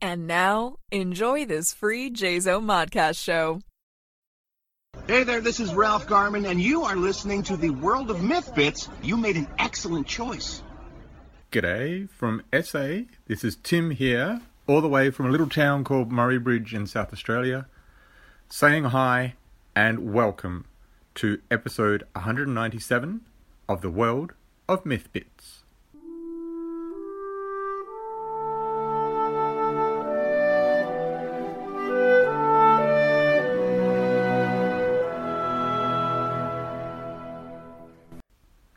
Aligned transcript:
And 0.00 0.26
now, 0.26 0.76
enjoy 0.90 1.46
this 1.46 1.72
free 1.72 2.10
JaZoMo 2.10 2.66
Podcast 2.66 3.18
show. 3.18 3.60
Hey 5.06 5.24
there, 5.24 5.40
this 5.40 5.58
is 5.58 5.72
Ralph 5.72 6.06
Garman, 6.06 6.44
and 6.44 6.60
you 6.60 6.82
are 6.82 6.96
listening 6.96 7.42
to 7.44 7.56
the 7.56 7.70
World 7.70 8.10
of 8.10 8.22
Myth 8.22 8.54
Bits. 8.54 8.90
You 9.02 9.16
made 9.16 9.36
an 9.36 9.48
excellent 9.58 10.06
choice. 10.06 10.62
G'day 11.50 12.10
from 12.10 12.42
SA. 12.52 13.04
This 13.26 13.42
is 13.42 13.56
Tim 13.56 13.90
here, 13.90 14.42
all 14.66 14.82
the 14.82 14.88
way 14.88 15.10
from 15.10 15.26
a 15.26 15.30
little 15.30 15.48
town 15.48 15.82
called 15.82 16.12
Murray 16.12 16.38
Bridge 16.38 16.74
in 16.74 16.86
South 16.86 17.12
Australia, 17.12 17.66
saying 18.50 18.84
hi 18.84 19.34
and 19.74 20.12
welcome 20.12 20.66
to 21.14 21.40
episode 21.50 22.04
197 22.12 23.22
of 23.66 23.80
the 23.80 23.90
World 23.90 24.34
of 24.68 24.84
Myth 24.84 25.10
Bits. 25.12 25.62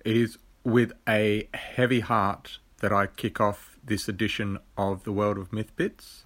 It 0.09 0.17
is 0.17 0.39
with 0.63 0.93
a 1.07 1.47
heavy 1.53 1.99
heart 1.99 2.57
that 2.81 2.91
I 2.91 3.05
kick 3.05 3.39
off 3.39 3.77
this 3.85 4.09
edition 4.09 4.57
of 4.75 5.03
the 5.03 5.11
World 5.11 5.37
of 5.37 5.53
Myth 5.53 5.75
Bits. 5.75 6.25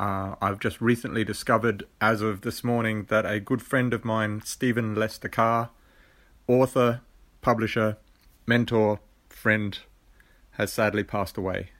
Uh, 0.00 0.36
I've 0.40 0.58
just 0.58 0.80
recently 0.80 1.22
discovered, 1.22 1.84
as 2.00 2.22
of 2.22 2.40
this 2.40 2.64
morning, 2.64 3.04
that 3.10 3.26
a 3.26 3.40
good 3.40 3.60
friend 3.60 3.92
of 3.92 4.06
mine, 4.06 4.40
Stephen 4.46 4.94
Lester 4.94 5.28
Carr, 5.28 5.68
author, 6.46 7.02
publisher, 7.42 7.98
mentor, 8.46 9.00
friend, 9.28 9.80
has 10.52 10.72
sadly 10.72 11.04
passed 11.04 11.36
away. 11.36 11.72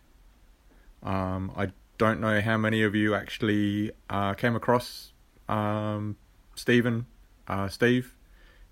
Um, 1.03 1.53
I 1.57 1.69
don't 1.97 2.21
know 2.21 2.43
how 2.43 2.59
many 2.59 2.83
of 2.83 2.95
you 2.95 3.15
actually 3.15 3.93
uh, 4.11 4.35
came 4.35 4.55
across 4.55 5.15
um, 5.49 6.19
Stephen, 6.55 7.07
uh, 7.49 7.69
Steve. 7.69 8.15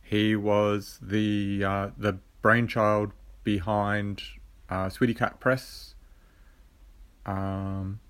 He 0.03 0.37
was 0.37 0.99
the 1.01 1.65
uh, 1.65 1.89
the 1.97 2.19
brainchild 2.43 3.13
behind 3.45 4.23
uh, 4.69 4.87
Sweetycat 4.87 5.41
Press. 5.41 5.95
Um, 7.25 8.01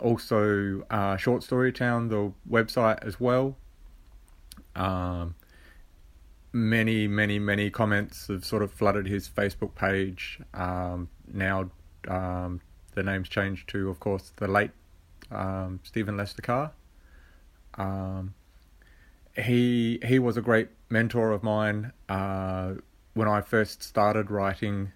also, 0.00 0.84
uh, 0.90 1.16
Short 1.16 1.42
Story 1.42 1.72
Town, 1.72 2.08
the 2.08 2.32
website 2.50 3.04
as 3.06 3.20
well. 3.20 3.56
Um, 4.74 5.34
many, 6.52 7.06
many, 7.06 7.38
many 7.38 7.70
comments 7.70 8.28
have 8.28 8.44
sort 8.44 8.62
of 8.62 8.72
flooded 8.72 9.06
his 9.06 9.28
Facebook 9.28 9.74
page. 9.74 10.40
Um, 10.54 11.08
now, 11.32 11.70
um, 12.08 12.60
the 12.94 13.02
name's 13.02 13.28
changed 13.28 13.68
to, 13.68 13.90
of 13.90 14.00
course, 14.00 14.32
the 14.36 14.48
late 14.48 14.70
um, 15.30 15.80
Stephen 15.82 16.16
Lester 16.16 16.42
Carr. 16.42 16.72
Um, 17.74 18.34
he 19.36 19.98
he 20.02 20.18
was 20.18 20.38
a 20.38 20.40
great 20.40 20.68
mentor 20.88 21.32
of 21.32 21.42
mine 21.42 21.92
uh, 22.08 22.74
when 23.16 23.28
I 23.28 23.40
first 23.40 23.82
started 23.82 24.30
writing, 24.30 24.92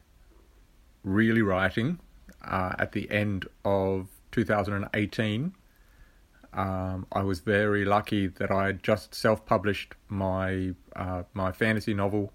really 1.02 1.40
writing, 1.40 1.98
uh, 2.44 2.74
at 2.78 2.92
the 2.92 3.10
end 3.10 3.46
of 3.64 4.08
2018. 4.32 5.54
Um, 6.52 7.06
I 7.12 7.22
was 7.22 7.40
very 7.40 7.86
lucky 7.86 8.26
that 8.26 8.50
I 8.50 8.66
had 8.66 8.82
just 8.82 9.14
self-published 9.14 9.94
my 10.08 10.74
uh, 10.94 11.22
my 11.32 11.50
fantasy 11.52 11.94
novel, 11.94 12.32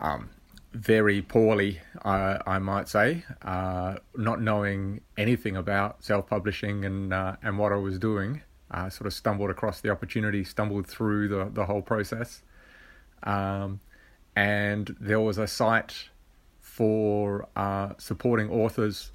um, 0.00 0.30
very 0.72 1.20
poorly, 1.20 1.80
I, 2.02 2.40
I 2.46 2.58
might 2.58 2.88
say, 2.88 3.24
uh, 3.42 3.96
not 4.16 4.40
knowing 4.40 5.02
anything 5.18 5.56
about 5.56 6.04
self-publishing 6.04 6.86
and 6.86 7.12
uh, 7.12 7.36
and 7.42 7.58
what 7.58 7.72
I 7.72 7.76
was 7.76 7.98
doing. 7.98 8.40
I 8.70 8.88
sort 8.88 9.06
of 9.06 9.12
stumbled 9.12 9.50
across 9.50 9.82
the 9.82 9.90
opportunity, 9.90 10.42
stumbled 10.42 10.86
through 10.86 11.28
the 11.28 11.50
the 11.52 11.66
whole 11.66 11.82
process, 11.82 12.42
um, 13.24 13.80
and 14.36 14.94
there 15.00 15.18
was 15.18 15.38
a 15.38 15.46
site 15.46 16.10
for 16.60 17.48
uh, 17.56 17.94
supporting 17.96 18.50
authors 18.50 19.10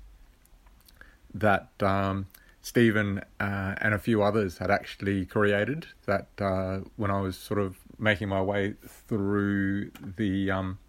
that 1.33 1.69
um, 1.79 2.25
Stephen 2.63 3.21
uh, 3.39 3.75
and 3.77 3.93
a 3.93 3.99
few 3.99 4.23
others 4.23 4.57
had 4.57 4.71
actually 4.71 5.25
created. 5.25 5.85
That 6.07 6.27
uh, 6.39 6.79
when 6.95 7.11
I 7.11 7.21
was 7.21 7.37
sort 7.37 7.59
of 7.59 7.77
making 7.99 8.29
my 8.29 8.41
way 8.41 8.73
through 9.07 9.91
the 10.17 10.49
um, 10.49 10.79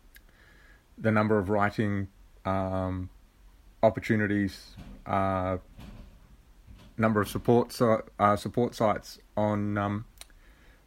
the 0.96 1.12
number 1.12 1.38
of 1.38 1.50
writing 1.50 2.08
um, 2.46 3.10
opportunities, 3.82 4.76
uh, 5.04 5.58
number 6.96 7.20
of 7.20 7.28
support 7.28 7.78
uh, 8.18 8.36
support 8.36 8.74
sites 8.74 9.18
on 9.36 9.76
um, 9.76 10.06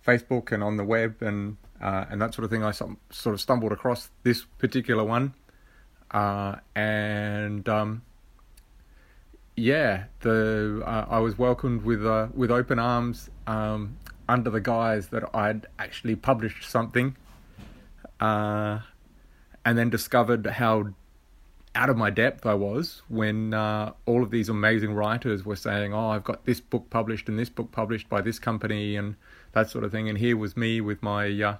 Facebook 0.06 0.52
and 0.52 0.64
on 0.64 0.78
the 0.78 0.84
web 0.84 1.22
and 1.22 1.58
uh, 1.86 2.06
and 2.10 2.20
that 2.20 2.34
sort 2.34 2.44
of 2.44 2.50
thing. 2.50 2.64
I 2.64 2.72
sort 2.72 2.98
of 3.36 3.40
stumbled 3.40 3.72
across 3.72 4.10
this 4.24 4.44
particular 4.58 5.04
one, 5.04 5.36
uh, 6.10 6.56
and 6.76 7.70
um, 7.70 8.02
yeah, 9.56 10.06
the 10.22 10.82
uh, 10.84 11.06
I 11.08 11.20
was 11.20 11.38
welcomed 11.38 11.84
with 11.84 12.04
uh, 12.04 12.30
with 12.34 12.50
open 12.50 12.80
arms 12.80 13.30
um, 13.46 13.98
under 14.28 14.50
the 14.50 14.60
guise 14.60 15.10
that 15.10 15.30
I'd 15.36 15.68
actually 15.78 16.16
published 16.16 16.68
something, 16.68 17.16
uh, 18.20 18.80
and 19.64 19.78
then 19.78 19.92
discovered 19.92 20.48
how 20.48 20.88
out 21.76 21.92
of 21.92 21.98
my 21.98 22.10
depth 22.10 22.48
I 22.48 22.56
was 22.56 23.04
when 23.10 23.54
uh, 23.54 23.92
all 24.08 24.24
of 24.24 24.32
these 24.32 24.50
amazing 24.50 24.96
writers 24.96 25.46
were 25.46 25.56
saying, 25.56 25.94
"Oh, 25.94 26.10
I've 26.10 26.24
got 26.24 26.46
this 26.46 26.60
book 26.60 26.90
published 26.90 27.30
and 27.30 27.38
this 27.38 27.50
book 27.50 27.72
published 27.72 28.10
by 28.10 28.22
this 28.22 28.40
company 28.40 28.96
and 28.96 29.18
that 29.52 29.70
sort 29.70 29.84
of 29.84 29.92
thing," 29.92 30.10
and 30.10 30.18
here 30.18 30.36
was 30.36 30.58
me 30.58 30.82
with 30.82 31.04
my 31.04 31.30
uh, 31.44 31.58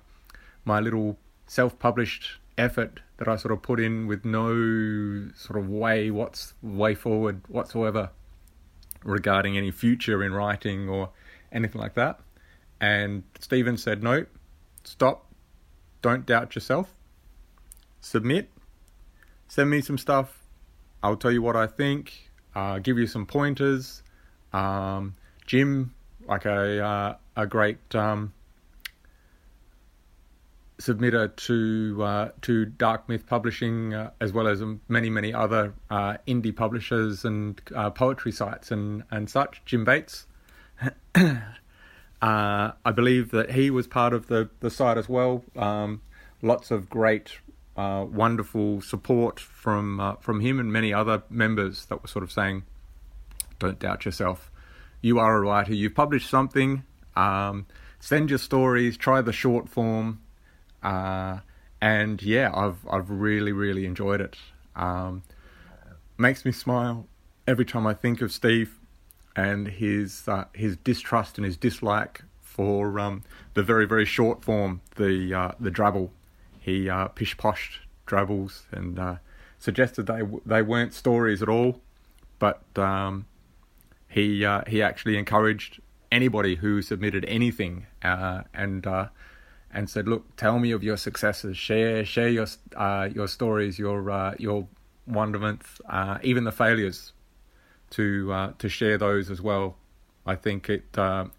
my 0.66 0.80
little 0.80 1.18
self-published 1.48 2.40
effort 2.58 3.00
that 3.18 3.28
I 3.28 3.36
sort 3.38 3.54
of 3.54 3.62
put 3.62 3.80
in 3.80 4.08
with 4.08 4.26
no 4.26 5.30
sort 5.36 5.60
of 5.60 5.70
way 5.70 6.12
what's 6.12 6.54
way 6.62 6.96
forward 6.96 7.42
whatsoever 7.48 8.10
regarding 9.04 9.58
any 9.58 9.72
future 9.72 10.24
in 10.24 10.34
writing 10.34 10.90
or 10.90 11.12
anything 11.52 11.80
like 11.80 11.94
that. 11.94 12.20
And 12.82 13.24
Stephen 13.40 13.78
said, 13.78 14.04
"No, 14.04 14.26
stop, 14.84 15.32
don't 16.02 16.26
doubt 16.26 16.56
yourself, 16.56 16.90
submit." 18.02 18.50
send 19.48 19.70
me 19.70 19.82
some 19.82 19.98
stuff. 19.98 20.42
I'll 21.04 21.16
tell 21.16 21.32
you 21.32 21.42
what 21.42 21.56
I 21.56 21.68
think. 21.68 22.32
Uh, 22.54 22.80
give 22.80 22.98
you 22.98 23.08
some 23.08 23.26
pointers. 23.26 24.04
Um, 24.54 25.16
Jim, 25.46 25.94
like 26.28 26.46
a 26.46 26.84
uh, 26.84 27.16
a 27.36 27.48
great 27.48 27.94
um, 27.96 28.34
submitter 30.80 31.36
to 31.36 32.04
uh, 32.04 32.30
to 32.42 32.66
Dark 32.66 33.08
Myth 33.08 33.26
Publishing, 33.28 33.94
uh, 33.94 34.12
as 34.20 34.34
well 34.34 34.48
as 34.48 34.62
many 34.88 35.10
many 35.10 35.34
other 35.34 35.74
uh, 35.90 36.18
indie 36.28 36.56
publishers 36.56 37.26
and 37.26 37.62
uh, 37.76 37.90
poetry 37.90 38.32
sites 38.32 38.72
and 38.72 39.04
and 39.12 39.30
such. 39.30 39.62
Jim 39.66 39.86
Bates. 39.86 40.28
I 42.22 42.92
believe 42.96 43.32
that 43.32 43.52
he 43.52 43.70
was 43.70 43.86
part 43.86 44.12
of 44.12 44.28
the, 44.28 44.50
the 44.60 44.72
site 44.72 44.98
as 44.98 45.08
well. 45.08 45.44
Um, 45.56 46.02
lots 46.42 46.72
of 46.72 46.90
great 46.90 47.38
uh, 47.78 48.06
wonderful 48.10 48.82
support 48.82 49.40
from 49.40 50.00
uh, 50.00 50.16
from 50.16 50.40
him 50.40 50.60
and 50.60 50.72
many 50.72 50.94
other 50.94 51.24
members 51.30 51.86
that 51.86 52.02
were 52.02 52.08
sort 52.08 52.24
of 52.24 52.32
saying, 52.32 52.64
"Don't 53.60 53.80
doubt 53.80 54.06
yourself. 54.06 54.52
You 55.02 55.20
are 55.20 55.38
a 55.38 55.42
writer. 55.42 55.74
You've 55.74 55.96
published 55.96 56.30
something. 56.30 56.84
Um, 57.16 57.68
send 58.00 58.30
your 58.30 58.40
stories. 58.40 58.98
Try 58.98 59.22
the 59.22 59.34
short 59.34 59.70
form." 59.70 60.22
Uh, 60.86 61.40
and 61.82 62.22
yeah, 62.22 62.52
I've 62.54 62.78
I've 62.90 63.10
really 63.10 63.52
really 63.52 63.86
enjoyed 63.86 64.22
it. 64.22 64.38
Um, 64.76 65.24
makes 66.18 66.46
me 66.46 66.52
smile 66.52 67.08
every 67.48 67.66
time 67.66 67.88
I 67.88 67.94
think 67.94 68.22
of 68.22 68.32
Steve 68.32 68.80
and 69.36 69.68
his 69.68 70.28
uh, 70.28 70.46
his 70.54 70.78
distrust 70.78 71.38
and 71.38 71.46
his 71.46 71.58
dislike 71.58 72.22
for 72.42 73.00
um, 73.00 73.24
the 73.56 73.64
very 73.64 73.86
very 73.86 74.06
short 74.06 74.44
form, 74.44 74.82
the 74.96 75.34
uh, 75.34 75.52
the 75.60 75.72
drabble 75.72 76.12
he 76.60 76.90
uh, 76.90 77.08
pish 77.10 77.36
poshed 77.38 77.80
Drabbles 78.06 78.68
and 78.72 79.00
uh, 79.00 79.16
suggested 79.58 80.06
they 80.06 80.22
they 80.46 80.62
weren't 80.62 80.94
stories 80.94 81.42
at 81.42 81.50
all, 81.50 81.82
but 82.38 82.62
um, 82.78 83.26
he 84.08 84.46
uh, 84.46 84.62
he 84.68 84.82
actually 84.84 85.18
encouraged 85.18 85.82
anybody 86.12 86.56
who 86.56 86.82
submitted 86.82 87.26
anything 87.26 87.88
uh, 88.04 88.44
and 88.54 88.86
uh, 88.86 89.08
and 89.76 89.90
said, 89.90 90.08
look, 90.08 90.36
tell 90.38 90.58
me 90.58 90.72
of 90.72 90.84
your 90.84 90.96
successes, 90.96 91.58
share 91.58 92.06
share 92.06 92.30
your 92.30 92.48
uh, 92.76 93.10
your 93.14 93.28
stories, 93.28 93.78
your 93.78 94.10
uh, 94.10 94.34
your 94.40 94.68
wonderments, 95.06 95.82
uh, 95.90 96.18
even 96.24 96.46
the 96.46 96.52
failures, 96.52 97.12
to 97.92 98.32
uh, 98.32 98.54
to 98.58 98.70
share 98.70 98.98
those 98.98 99.30
as 99.30 99.42
well. 99.42 99.76
I 100.26 100.36
think 100.36 100.70
it 100.70 100.86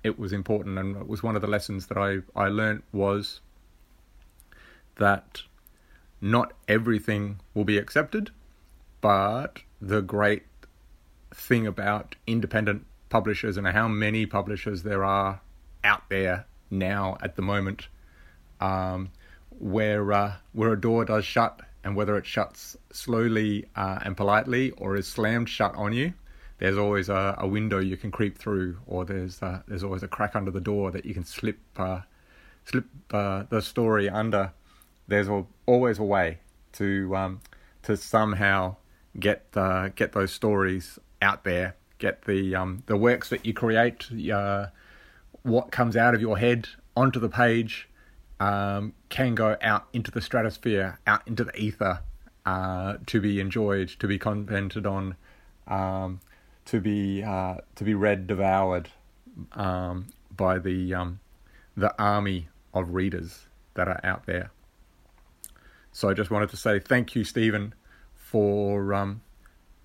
it 0.05 0.19
was 0.19 0.33
important, 0.35 0.79
and 0.79 0.97
it 0.97 1.09
was 1.09 1.23
one 1.23 1.35
of 1.35 1.43
the 1.43 1.49
lessons 1.49 1.87
that 1.87 1.97
I 1.97 2.19
I 2.37 2.49
learned 2.49 2.83
was 2.93 3.41
that 4.97 5.43
not 6.21 6.53
everything 6.69 7.41
will 7.55 7.65
be 7.65 7.79
accepted, 7.79 8.31
but 9.01 9.63
the 9.81 10.03
great 10.03 10.45
thing 11.35 11.67
about 11.67 12.17
independent 12.27 12.85
publishers 13.09 13.57
and 13.57 13.67
how 13.67 13.89
many 13.89 14.27
publishers 14.27 14.83
there 14.83 15.05
are 15.05 15.41
out 15.85 16.09
there 16.11 16.47
now 16.71 17.17
at 17.23 17.37
the 17.37 17.43
moment, 17.43 17.89
um, 18.61 19.11
where 19.59 20.13
uh, 20.13 20.35
where 20.53 20.73
a 20.73 20.81
door 20.81 21.05
does 21.05 21.25
shut 21.25 21.61
and 21.85 21.97
whether 21.97 22.17
it 22.17 22.27
shuts 22.27 22.77
slowly 22.93 23.67
uh, 23.77 24.01
and 24.03 24.17
politely 24.17 24.73
or 24.73 24.97
is 24.97 25.07
slammed 25.07 25.49
shut 25.49 25.75
on 25.77 25.93
you, 25.93 26.13
there's 26.59 26.77
always 26.77 27.09
a, 27.09 27.37
a 27.39 27.47
window 27.47 27.79
you 27.79 27.97
can 27.97 28.11
creep 28.11 28.39
through, 28.39 28.79
or 28.87 29.05
there's 29.05 29.43
uh, 29.43 29.63
there's 29.69 29.85
always 29.85 30.03
a 30.03 30.09
crack 30.09 30.35
under 30.35 30.51
the 30.51 30.61
door 30.61 30.91
that 30.91 31.05
you 31.05 31.15
can 31.15 31.25
slip 31.25 31.59
uh, 31.77 32.01
slip 32.65 32.87
uh, 33.13 33.45
the 33.49 33.61
story 33.61 34.09
under. 34.09 34.53
There's 35.09 35.29
always 35.67 35.99
a 35.99 36.05
way 36.05 36.39
to 36.73 37.15
um, 37.15 37.41
to 37.83 37.97
somehow 37.97 38.77
get 39.19 39.47
uh, 39.55 39.89
get 39.95 40.13
those 40.13 40.33
stories 40.33 40.99
out 41.23 41.45
there, 41.45 41.77
get 41.99 42.23
the 42.23 42.55
um, 42.55 42.83
the 42.87 42.97
works 42.97 43.29
that 43.29 43.45
you 43.45 43.53
create, 43.53 44.09
what 45.43 45.71
comes 45.71 45.97
out 45.97 46.15
of 46.15 46.21
your 46.21 46.39
head 46.39 46.69
onto 46.97 47.21
the 47.21 47.29
page, 47.29 47.89
um, 48.41 48.93
can 49.09 49.35
go 49.35 49.57
out 49.63 49.87
into 49.93 50.11
the 50.11 50.21
stratosphere, 50.21 50.99
out 51.07 51.23
into 51.27 51.45
the 51.45 51.57
ether, 51.57 52.01
uh, 52.45 52.99
to 53.07 53.21
be 53.21 53.41
enjoyed, 53.41 53.89
to 53.89 54.07
be 54.07 54.19
commented 54.19 54.87
on, 54.87 55.17
um, 55.67 56.21
to 56.67 56.81
be 56.81 57.23
uh, 57.23 57.57
to 57.75 57.85
be 57.85 57.95
read, 57.95 58.27
devoured 58.27 58.91
um, 59.53 60.07
by 60.37 60.59
the 60.59 60.95
um, 60.95 61.21
the 61.77 61.95
army 62.01 62.49
of 62.75 62.95
readers 62.95 63.47
that 63.75 63.89
are 63.89 64.01
out 64.05 64.27
there. 64.27 64.51
So 65.93 66.09
I 66.09 66.15
just 66.15 66.31
wanted 66.31 66.51
to 66.51 66.57
say 66.57 66.79
thank 66.79 67.15
you, 67.15 67.25
Stephen, 67.25 67.75
for 68.15 68.93
um, 68.93 69.23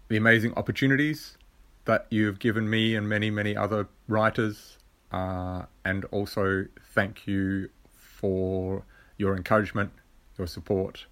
the 0.09 0.17
amazing 0.17 0.53
opportunities 0.55 1.37
that 1.85 2.05
you've 2.09 2.39
given 2.39 2.69
me 2.69 2.95
and 2.95 3.07
many, 3.07 3.29
many 3.29 3.55
other 3.55 3.87
writers. 4.07 4.77
Uh, 5.11 5.63
and 5.83 6.05
also 6.05 6.65
thank 6.93 7.27
you 7.27 7.69
for 8.21 8.83
your 9.17 9.35
encouragement, 9.35 9.91
your 10.37 10.47
support. 10.47 11.07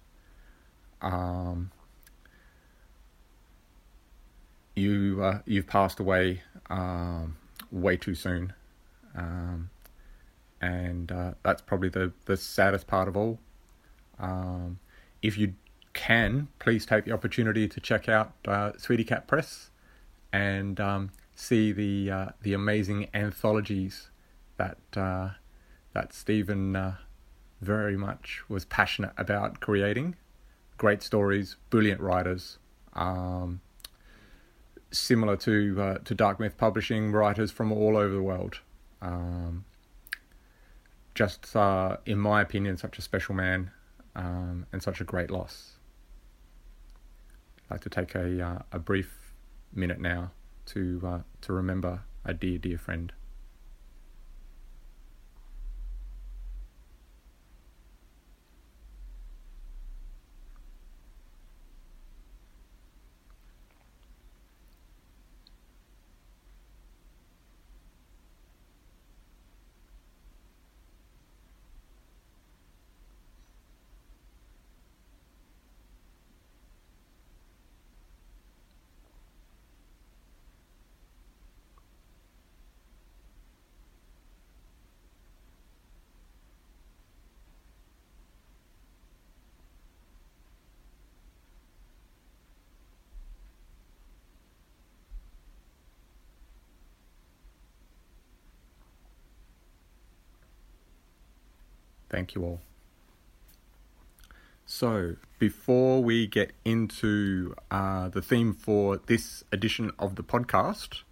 Um, 1.02 1.72
you 4.76 5.22
uh, 5.22 5.40
you've 5.44 5.66
passed 5.66 5.98
away 6.00 6.42
um, 6.70 7.36
way 7.72 7.96
too 7.96 8.14
soon, 8.14 8.52
um, 9.16 9.70
and 10.60 11.10
uh, 11.10 11.32
that's 11.42 11.60
probably 11.60 11.88
the 11.88 12.12
the 12.26 12.36
saddest 12.36 12.86
part 12.86 13.08
of 13.08 13.16
all. 13.16 13.38
Um, 14.18 14.78
if 15.20 15.36
you 15.36 15.54
can, 15.92 16.48
please 16.60 16.86
take 16.86 17.04
the 17.04 17.12
opportunity 17.12 17.66
to 17.68 17.80
check 17.80 18.08
out 18.08 18.32
uh, 18.46 18.72
Sweetycat 18.72 19.26
Press 19.26 19.70
and 20.32 20.78
um, 20.78 21.10
see 21.34 21.72
the 21.72 22.10
uh, 22.10 22.26
the 22.42 22.54
amazing 22.54 23.08
anthologies 23.12 24.10
that 24.56 24.78
uh, 24.96 25.30
that 25.92 26.12
Stephen 26.12 26.76
uh, 26.76 26.96
very 27.60 27.96
much 27.96 28.42
was 28.48 28.64
passionate 28.64 29.12
about 29.16 29.60
creating. 29.60 30.16
Great 30.78 31.02
stories, 31.02 31.56
brilliant 31.68 32.00
writers. 32.00 32.58
Um, 32.94 33.60
similar 34.90 35.36
to 35.38 35.76
uh, 35.80 35.98
to 35.98 36.14
Dark 36.14 36.40
Myth 36.40 36.56
Publishing, 36.56 37.12
writers 37.12 37.50
from 37.50 37.70
all 37.72 37.96
over 37.96 38.14
the 38.14 38.22
world. 38.22 38.60
Um, 39.02 39.64
just, 41.14 41.54
uh, 41.56 41.96
in 42.06 42.18
my 42.18 42.40
opinion, 42.40 42.76
such 42.76 42.98
a 42.98 43.02
special 43.02 43.34
man 43.34 43.70
um, 44.14 44.66
and 44.72 44.82
such 44.82 45.00
a 45.00 45.04
great 45.04 45.30
loss. 45.30 45.74
I'd 47.68 47.74
like 47.74 47.80
to 47.82 47.90
take 47.90 48.14
a 48.14 48.42
uh, 48.42 48.58
a 48.72 48.78
brief 48.78 49.34
minute 49.72 50.00
now 50.00 50.30
to 50.66 51.00
uh, 51.04 51.18
to 51.42 51.52
remember 51.52 52.00
a 52.24 52.34
dear 52.34 52.58
dear 52.58 52.78
friend. 52.78 53.12
Thank 102.10 102.34
you 102.34 102.44
all. 102.44 102.60
So, 104.66 105.16
before 105.38 106.02
we 106.02 106.26
get 106.26 106.52
into 106.64 107.54
uh, 107.70 108.08
the 108.08 108.22
theme 108.22 108.52
for 108.52 108.98
this 108.98 109.42
edition 109.50 109.90
of 109.98 110.14
the 110.16 110.22
podcast, 110.22 111.02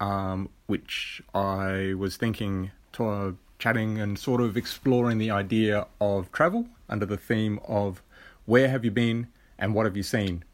um, 0.00 0.50
which 0.66 1.22
I 1.34 1.94
was 1.96 2.16
thinking 2.16 2.70
to 2.92 3.08
uh, 3.08 3.32
chatting 3.58 3.98
and 3.98 4.18
sort 4.18 4.40
of 4.40 4.56
exploring 4.56 5.18
the 5.18 5.30
idea 5.30 5.86
of 6.00 6.30
travel 6.32 6.66
under 6.88 7.06
the 7.06 7.16
theme 7.16 7.60
of 7.66 8.02
where 8.44 8.68
have 8.68 8.84
you 8.84 8.90
been 8.90 9.28
and 9.58 9.74
what 9.74 9.86
have 9.86 9.96
you 9.96 10.02
seen, 10.02 10.44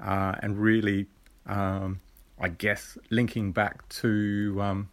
uh, 0.00 0.34
and 0.40 0.58
really, 0.58 1.06
um, 1.46 2.00
I 2.40 2.48
guess, 2.48 2.96
linking 3.10 3.52
back 3.52 3.88
to 4.00 4.58
um, 4.60 4.88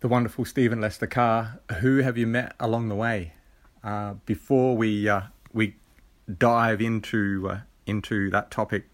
the 0.00 0.08
wonderful 0.08 0.44
Stephen 0.44 0.80
Lester 0.80 1.06
Carr. 1.06 1.60
Who 1.80 1.98
have 1.98 2.18
you 2.18 2.26
met 2.26 2.54
along 2.58 2.88
the 2.88 2.94
way? 2.94 3.32
Uh, 3.82 4.14
before 4.26 4.76
we 4.76 5.08
uh, 5.08 5.22
we 5.52 5.74
dive 6.38 6.80
into 6.80 7.48
uh, 7.50 7.60
into 7.86 8.30
that 8.30 8.50
topic 8.50 8.84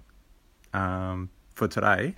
um, 0.72 1.28
for 1.54 1.66
today, 1.66 2.14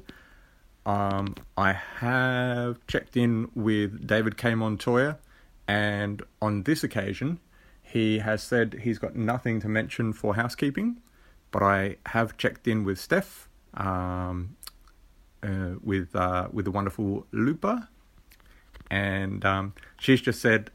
um, 0.85 1.35
I 1.57 1.73
have 1.73 2.87
checked 2.87 3.17
in 3.17 3.51
with 3.55 4.07
David 4.07 4.37
K. 4.37 4.55
Montoya, 4.55 5.19
and 5.67 6.23
on 6.43 6.65
this 6.65 6.85
occasion, 6.85 7.41
he 7.83 8.19
has 8.19 8.43
said 8.43 8.81
he's 8.83 8.99
got 8.99 9.17
nothing 9.17 9.61
to 9.61 9.69
mention 9.69 10.13
for 10.13 10.35
housekeeping, 10.35 11.01
but 11.51 11.63
I 11.63 11.97
have 12.07 12.37
checked 12.37 12.69
in 12.69 12.85
with 12.85 13.01
Steph, 13.01 13.49
um, 13.75 14.57
uh, 15.43 15.77
with 15.83 16.15
uh, 16.15 16.49
with 16.53 16.67
the 16.67 16.71
wonderful 16.71 17.27
Lupa, 17.33 17.89
and 18.91 19.43
um, 19.47 19.73
she's 19.99 20.21
just 20.21 20.43
said 20.43 20.71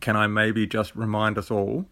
can 0.00 0.16
I 0.16 0.26
maybe 0.26 0.66
just 0.66 0.94
remind 0.94 1.38
us 1.38 1.50
all 1.50 1.86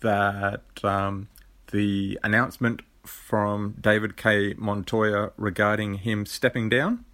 that 0.00 0.62
um, 0.84 1.28
the 1.70 2.18
announcement 2.22 2.82
from 3.04 3.74
David 3.80 4.16
K. 4.16 4.54
Montoya 4.56 5.32
regarding 5.36 5.94
him 5.94 6.26
stepping 6.26 6.68
down, 6.68 7.04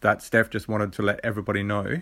that 0.00 0.22
Steph 0.22 0.50
just 0.50 0.68
wanted 0.68 0.92
to 0.94 1.02
let 1.02 1.20
everybody 1.22 1.62
know 1.62 2.00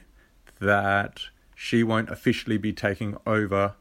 that 0.60 1.22
she 1.54 1.82
won't 1.82 2.10
officially 2.10 2.58
be 2.58 2.72
taking 2.72 3.16
over 3.26 3.74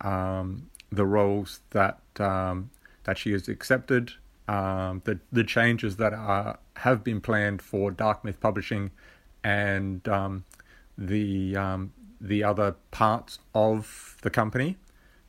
um, 0.00 0.68
the 0.92 1.06
roles 1.06 1.60
that 1.70 2.00
um, 2.18 2.70
that 3.04 3.18
she 3.18 3.32
has 3.32 3.48
accepted. 3.48 4.12
Um, 4.46 5.00
the 5.04 5.18
the 5.32 5.44
changes 5.44 5.96
that 5.96 6.12
are 6.12 6.58
have 6.76 7.02
been 7.02 7.20
planned 7.20 7.62
for 7.62 7.90
Dark 7.90 8.24
Myth 8.24 8.40
Publishing 8.40 8.90
and 9.42 10.06
um, 10.08 10.44
the 10.98 11.56
um, 11.56 11.92
the 12.24 12.42
other 12.42 12.74
parts 12.90 13.38
of 13.54 14.16
the 14.22 14.30
company, 14.30 14.76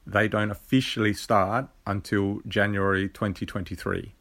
they 0.07 0.27
don't 0.27 0.49
officially 0.49 1.13
start 1.13 1.67
until 1.85 2.39
January 2.47 3.09
2023. 3.09 4.13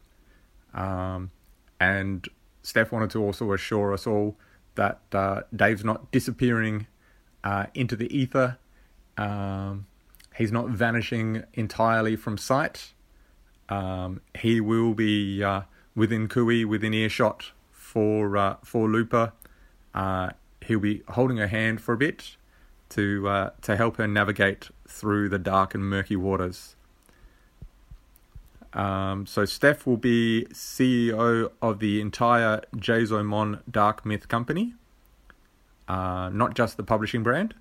Um, 0.74 1.30
and 1.78 2.26
Steph 2.62 2.90
wanted 2.90 3.10
to 3.10 3.22
also 3.22 3.52
assure 3.52 3.92
us 3.92 4.06
all 4.06 4.36
that 4.74 5.00
uh, 5.12 5.42
Dave's 5.54 5.84
not 5.84 6.10
disappearing 6.10 6.88
uh, 7.44 7.66
into 7.74 7.94
the 7.94 8.14
ether. 8.16 8.58
Um, 9.16 9.86
he's 10.34 10.50
not 10.50 10.68
vanishing 10.68 11.44
entirely 11.54 12.16
from 12.16 12.36
sight. 12.38 12.92
Um, 13.68 14.20
he 14.36 14.60
will 14.60 14.94
be 14.94 15.44
uh, 15.44 15.62
within 15.94 16.26
cooee, 16.28 16.64
within 16.64 16.92
earshot 16.92 17.52
for 17.70 18.36
uh, 18.36 18.56
for 18.64 18.88
Lupa. 18.88 19.32
Uh, 19.94 20.30
he'll 20.66 20.80
be 20.80 21.02
holding 21.10 21.36
her 21.36 21.46
hand 21.46 21.80
for 21.80 21.94
a 21.94 21.96
bit 21.96 22.36
to 22.94 23.28
uh, 23.28 23.50
to 23.62 23.76
help 23.76 23.96
her 23.96 24.08
navigate 24.08 24.70
through 24.88 25.28
the 25.28 25.38
dark 25.38 25.74
and 25.74 25.84
murky 25.84 26.16
waters. 26.16 26.76
Um, 28.72 29.24
so 29.26 29.44
Steph 29.44 29.86
will 29.86 29.96
be 29.96 30.46
CEO 30.52 31.50
of 31.62 31.78
the 31.78 32.00
entire 32.00 32.62
Jazomon 32.76 33.60
Dark 33.70 34.04
Myth 34.04 34.26
Company, 34.26 34.74
uh, 35.86 36.30
not 36.32 36.54
just 36.54 36.76
the 36.76 36.82
publishing 36.82 37.22
brand. 37.22 37.54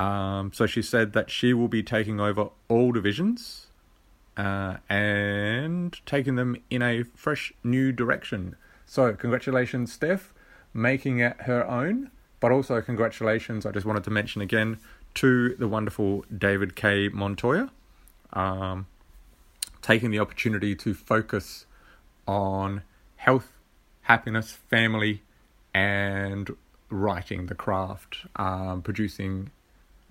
Um, 0.00 0.50
so 0.52 0.66
she 0.66 0.82
said 0.82 1.12
that 1.12 1.30
she 1.30 1.52
will 1.52 1.68
be 1.68 1.82
taking 1.82 2.18
over 2.20 2.48
all 2.68 2.90
divisions 2.90 3.66
uh, 4.36 4.78
and 4.88 6.00
taking 6.06 6.36
them 6.36 6.56
in 6.70 6.82
a 6.82 7.02
fresh 7.02 7.52
new 7.62 7.92
direction. 7.92 8.56
So 8.86 9.12
congratulations, 9.12 9.92
Steph, 9.92 10.32
making 10.72 11.18
it 11.18 11.42
her 11.42 11.68
own. 11.68 12.10
But 12.40 12.52
also 12.52 12.80
congratulations, 12.80 13.66
I 13.66 13.70
just 13.70 13.86
wanted 13.86 14.04
to 14.04 14.10
mention 14.10 14.40
again, 14.40 14.78
to 15.14 15.54
the 15.56 15.68
wonderful 15.68 16.24
David 16.36 16.74
K. 16.74 17.08
Montoya. 17.08 17.70
Um, 18.32 18.86
taking 19.82 20.10
the 20.10 20.18
opportunity 20.18 20.74
to 20.76 20.94
focus 20.94 21.66
on 22.26 22.82
health, 23.16 23.52
happiness, 24.02 24.52
family, 24.52 25.22
and 25.74 26.54
writing 26.90 27.46
the 27.46 27.54
craft, 27.54 28.18
um, 28.36 28.82
producing 28.82 29.50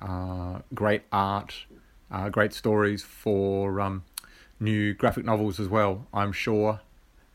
uh, 0.02 0.60
great 0.74 1.04
art, 1.12 1.66
uh, 2.12 2.30
great 2.30 2.54
stories 2.54 3.04
for 3.04 3.80
um, 3.80 4.04
new 4.60 4.94
graphic 4.94 5.26
novels 5.26 5.60
as 5.60 5.68
well. 5.68 6.08
I'm 6.14 6.32
sure 6.32 6.82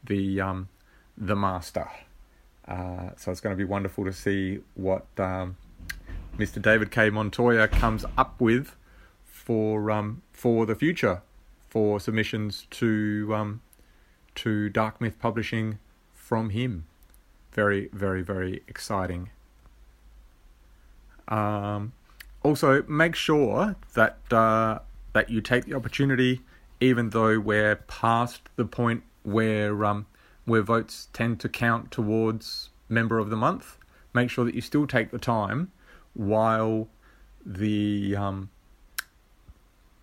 the 0.03 0.41
um, 0.41 0.69
the 1.17 1.37
master. 1.37 1.89
Uh, 2.67 3.11
so 3.17 3.31
it's 3.31 3.41
going 3.41 3.55
to 3.55 3.59
be 3.59 3.65
wonderful 3.65 4.05
to 4.05 4.13
see 4.13 4.61
what 4.75 5.07
um, 5.19 5.57
Mr. 6.39 6.61
David 6.61 6.91
K. 6.91 7.11
Montoya 7.11 7.69
comes 7.69 8.05
up 8.17 8.41
with 8.41 8.75
for 9.25 9.91
um, 9.91 10.23
for 10.33 10.65
the 10.65 10.75
future 10.75 11.23
for 11.69 12.01
submissions 12.01 12.67
to 12.71 13.33
um, 13.35 13.61
to 14.37 14.69
Dark 14.69 15.01
Myth 15.01 15.19
Publishing 15.19 15.79
from 16.13 16.51
him. 16.51 16.87
Very, 17.53 17.89
very, 17.93 18.23
very 18.23 18.63
exciting. 18.67 19.31
Um, 21.29 21.93
also, 22.43 22.83
make 22.89 23.15
sure 23.15 23.77
that 23.95 24.19
uh, 24.33 24.81
that 25.13 25.31
you 25.31 25.41
take 25.41 25.67
the 25.67 25.75
opportunity, 25.75 26.41
even 26.81 27.11
though 27.11 27.39
we're 27.39 27.77
past 27.77 28.49
the 28.57 28.65
point 28.65 29.03
where 29.23 29.85
um, 29.85 30.07
where 30.45 30.63
votes 30.63 31.09
tend 31.13 31.41
to 31.41 31.49
count 31.49 31.91
towards 31.91 32.71
member 32.89 33.19
of 33.19 33.31
the 33.31 33.37
month. 33.37 33.79
Make 34.13 34.31
sure 34.31 34.45
that 34.45 34.55
you 34.55 34.61
still 34.61 34.87
take 34.87 35.11
the 35.11 35.19
time 35.19 35.73
while 36.13 36.89
the 37.45 38.15
um, 38.17 38.51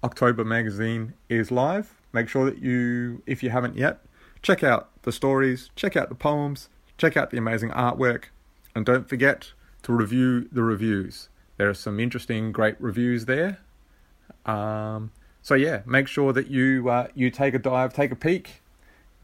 October 0.04 0.44
magazine 0.44 1.14
is 1.30 1.52
live. 1.52 1.94
Make 2.14 2.28
sure 2.28 2.46
that 2.46 2.60
you, 2.60 3.22
if 3.26 3.42
you 3.42 3.50
haven't 3.50 3.78
yet, 3.78 4.00
check 4.42 4.64
out 4.64 4.90
the 5.04 5.12
stories, 5.12 5.70
check 5.76 5.96
out 5.96 6.10
the 6.10 6.16
poems, 6.16 6.70
check 6.98 7.16
out 7.16 7.30
the 7.30 7.38
amazing 7.38 7.70
artwork, 7.70 8.26
and 8.76 8.86
don't 8.86 9.08
forget 9.08 9.54
to 9.84 9.94
review 9.94 10.48
the 10.52 10.64
reviews. 10.64 11.30
There 11.58 11.70
are 11.70 11.74
some 11.74 12.00
interesting, 12.00 12.52
great 12.52 12.76
reviews 12.80 13.26
there. 13.26 13.60
Um, 14.46 15.12
so 15.42 15.56
yeah, 15.56 15.82
make 15.86 16.08
sure 16.08 16.34
that 16.34 16.48
you 16.48 16.90
uh, 16.90 17.08
you 17.14 17.30
take 17.30 17.54
a 17.54 17.60
dive, 17.60 17.94
take 17.94 18.12
a 18.12 18.16
peek, 18.16 18.61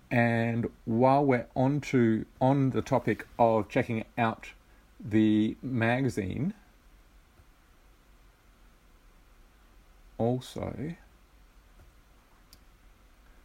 and 0.10 0.70
while 0.86 1.26
we're 1.26 1.48
on 1.56 1.82
to 1.82 2.26
on 2.40 2.70
the 2.72 2.82
topic 2.82 3.28
of 3.38 3.70
checking 3.70 4.06
out 4.18 4.52
the 5.00 5.56
magazine, 5.62 6.54
also 10.18 10.96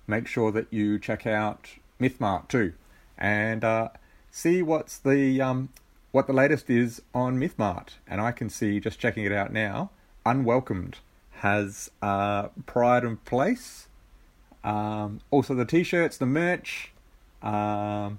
make 0.07 0.27
sure 0.27 0.51
that 0.53 0.67
you 0.71 0.99
check 0.99 1.27
out 1.27 1.69
MythMart 2.01 2.49
too, 2.49 2.73
and 3.19 3.65
uh, 3.65 3.89
see 4.31 4.63
what's 4.63 4.99
the 4.99 5.41
um, 5.41 5.71
what 6.13 6.27
the 6.27 6.33
latest 6.33 6.71
is 6.71 7.03
on 7.15 7.39
MythMart. 7.39 7.91
And 8.07 8.21
I 8.21 8.33
can 8.33 8.49
see 8.49 8.79
just 8.81 8.99
checking 8.99 9.25
it 9.25 9.33
out 9.33 9.53
now, 9.53 9.91
Unwelcomed 10.25 10.99
has 11.41 11.91
uh, 12.01 12.49
Pride 12.67 13.05
and 13.05 13.25
Place. 13.25 13.89
Um, 14.65 15.21
also 15.31 15.55
the 15.55 15.65
t-shirts, 15.65 16.17
the 16.19 16.27
merch. 16.27 16.93
Um, 17.43 18.19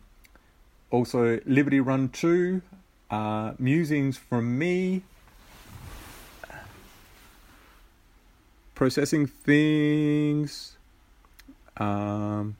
also 0.91 1.39
Liberty 1.45 1.79
Run 1.79 2.09
2, 2.09 2.61
uh, 3.09 3.53
Musings 3.57 4.17
from 4.17 4.59
Me, 4.59 5.01
processing 8.75 9.25
things. 9.25 10.77
Um, 11.77 12.57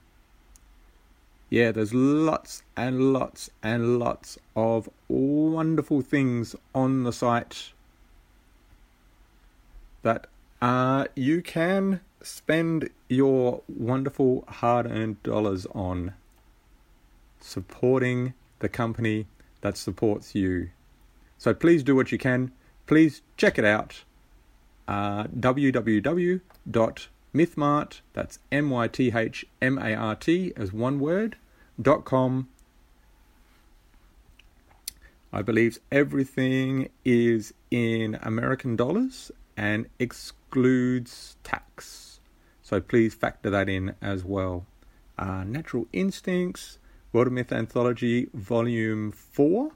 yeah, 1.50 1.70
there's 1.70 1.94
lots 1.94 2.64
and 2.76 3.12
lots 3.12 3.50
and 3.62 4.00
lots 4.00 4.38
of 4.56 4.88
wonderful 5.06 6.00
things 6.00 6.56
on 6.74 7.04
the 7.04 7.12
site 7.12 7.72
that 10.02 10.26
uh, 10.60 11.06
you 11.14 11.42
can 11.42 12.00
spend 12.24 12.90
your 13.08 13.62
wonderful 13.68 14.44
hard 14.48 14.86
earned 14.86 15.22
dollars 15.22 15.66
on 15.74 16.14
supporting 17.40 18.34
the 18.58 18.68
company 18.68 19.26
that 19.60 19.76
supports 19.76 20.34
you. 20.34 20.70
So 21.38 21.54
please 21.54 21.82
do 21.82 21.94
what 21.94 22.10
you 22.10 22.18
can. 22.18 22.52
Please 22.86 23.22
check 23.36 23.58
it 23.58 23.64
out 23.64 24.04
uh, 24.86 25.24
www.mythmart, 25.24 26.40
that's 28.12 28.38
M 28.52 28.70
Y 28.70 28.88
T 28.88 29.12
H 29.14 29.46
M 29.62 29.78
A 29.78 29.94
R 29.94 30.14
T 30.14 30.52
as 30.56 30.72
one 30.72 31.00
word, 31.00 31.36
dot 31.80 32.04
com. 32.04 32.48
I 35.32 35.42
believe 35.42 35.78
everything 35.90 36.90
is 37.04 37.54
in 37.70 38.18
American 38.22 38.76
dollars 38.76 39.32
and 39.56 39.86
excludes 39.98 41.36
tax. 41.42 42.13
So 42.74 42.80
please 42.80 43.14
factor 43.14 43.50
that 43.50 43.68
in 43.68 43.94
as 44.02 44.24
well. 44.24 44.66
Uh, 45.16 45.44
Natural 45.44 45.86
Instincts, 45.92 46.78
World 47.12 47.28
of 47.28 47.32
Myth 47.32 47.52
Anthology, 47.52 48.28
Volume 48.34 49.12
4 49.12 49.70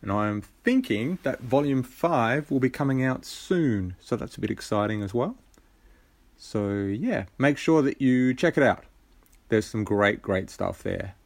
and 0.00 0.10
I'm 0.10 0.40
thinking 0.40 1.18
that 1.24 1.40
volume 1.40 1.82
5 1.82 2.50
will 2.50 2.58
be 2.58 2.70
coming 2.70 3.04
out 3.04 3.26
soon, 3.26 3.96
so 4.00 4.16
that's 4.16 4.38
a 4.38 4.40
bit 4.40 4.50
exciting 4.50 5.02
as 5.02 5.12
well. 5.12 5.36
So, 6.38 6.70
yeah, 6.70 7.26
make 7.36 7.58
sure 7.58 7.82
that 7.82 8.00
you 8.00 8.32
check 8.32 8.56
it 8.56 8.62
out. 8.62 8.84
There's 9.50 9.66
some 9.66 9.84
great, 9.84 10.22
great 10.22 10.48
stuff 10.48 10.82
there. 10.82 11.16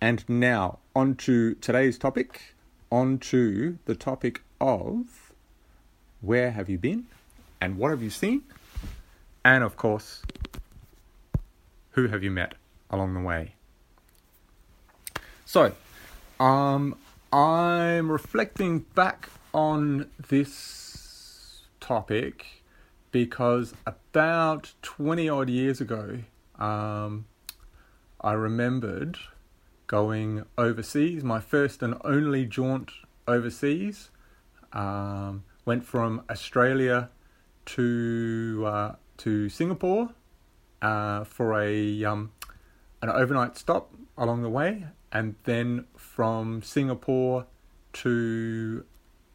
And 0.00 0.28
now, 0.28 0.80
on 0.96 1.14
to 1.18 1.54
today's 1.54 1.98
topic, 1.98 2.56
on 2.90 3.18
to 3.18 3.78
the 3.84 3.94
topic 3.94 4.42
of 4.60 5.32
where 6.20 6.50
have 6.50 6.68
you 6.68 6.78
been 6.78 7.06
and 7.60 7.78
what 7.78 7.92
have 7.92 8.02
you 8.02 8.10
seen? 8.10 8.42
And 9.44 9.64
of 9.64 9.76
course, 9.76 10.22
who 11.92 12.08
have 12.08 12.22
you 12.22 12.30
met 12.30 12.54
along 12.90 13.14
the 13.14 13.20
way? 13.20 13.54
So, 15.44 15.72
um, 16.40 16.96
I'm 17.32 18.10
reflecting 18.10 18.80
back 18.94 19.28
on 19.54 20.08
this 20.28 21.62
topic 21.80 22.62
because 23.10 23.74
about 23.86 24.72
20 24.82 25.28
odd 25.28 25.50
years 25.50 25.80
ago, 25.80 26.20
um, 26.58 27.26
I 28.20 28.32
remembered 28.32 29.18
going 29.86 30.44
overseas, 30.56 31.22
my 31.22 31.40
first 31.40 31.82
and 31.82 31.94
only 32.04 32.46
jaunt 32.46 32.90
overseas. 33.28 34.10
Um, 34.72 35.44
went 35.66 35.84
from 35.84 36.22
Australia 36.30 37.10
to 37.66 38.64
uh, 38.66 38.94
to 39.18 39.48
Singapore 39.50 40.10
uh, 40.82 41.24
for 41.24 41.58
a 41.60 42.04
um, 42.04 42.32
an 43.00 43.08
overnight 43.08 43.56
stop 43.56 43.94
along 44.18 44.42
the 44.42 44.50
way, 44.50 44.86
and 45.10 45.36
then 45.44 45.86
from 45.96 46.62
Singapore 46.62 47.46
to 47.92 48.84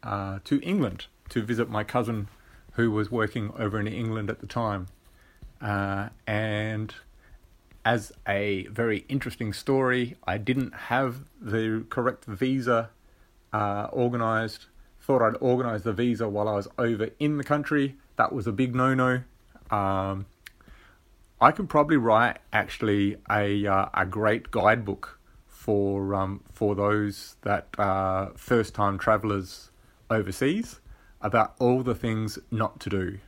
uh, 0.02 0.38
to 0.44 0.60
England 0.60 1.06
to 1.30 1.42
visit 1.42 1.68
my 1.68 1.84
cousin 1.84 2.28
who 2.72 2.90
was 2.90 3.10
working 3.10 3.52
over 3.58 3.80
in 3.80 3.88
England 3.88 4.30
at 4.30 4.40
the 4.40 4.46
time. 4.46 4.86
Uh, 5.60 6.10
and 6.26 6.94
as 7.84 8.12
a 8.26 8.66
very 8.66 9.04
interesting 9.08 9.52
story, 9.52 10.16
I 10.24 10.38
didn't 10.38 10.74
have 10.74 11.24
the 11.40 11.84
correct 11.88 12.24
visa 12.26 12.90
uh, 13.52 13.88
organized. 13.92 14.66
Thought 15.00 15.22
I'd 15.22 15.36
organize 15.40 15.82
the 15.82 15.92
visa 15.92 16.28
while 16.28 16.48
I 16.48 16.52
was 16.52 16.68
over 16.78 17.10
in 17.18 17.38
the 17.38 17.44
country. 17.44 17.96
That 18.16 18.32
was 18.32 18.46
a 18.46 18.52
big 18.52 18.74
no 18.74 18.94
no. 18.94 19.22
Um, 19.70 20.26
I 21.40 21.52
can 21.52 21.68
probably 21.68 21.96
write 21.96 22.38
actually 22.52 23.16
a 23.30 23.64
uh, 23.66 23.88
a 23.94 24.04
great 24.04 24.50
guidebook 24.50 25.20
for 25.46 26.14
um, 26.14 26.42
for 26.52 26.74
those 26.74 27.36
that 27.42 27.68
are 27.78 28.32
first 28.36 28.74
time 28.74 28.98
travelers 28.98 29.70
overseas 30.10 30.80
about 31.20 31.54
all 31.60 31.82
the 31.82 31.94
things 31.94 32.38
not 32.50 32.80
to 32.80 32.90
do. 32.90 33.18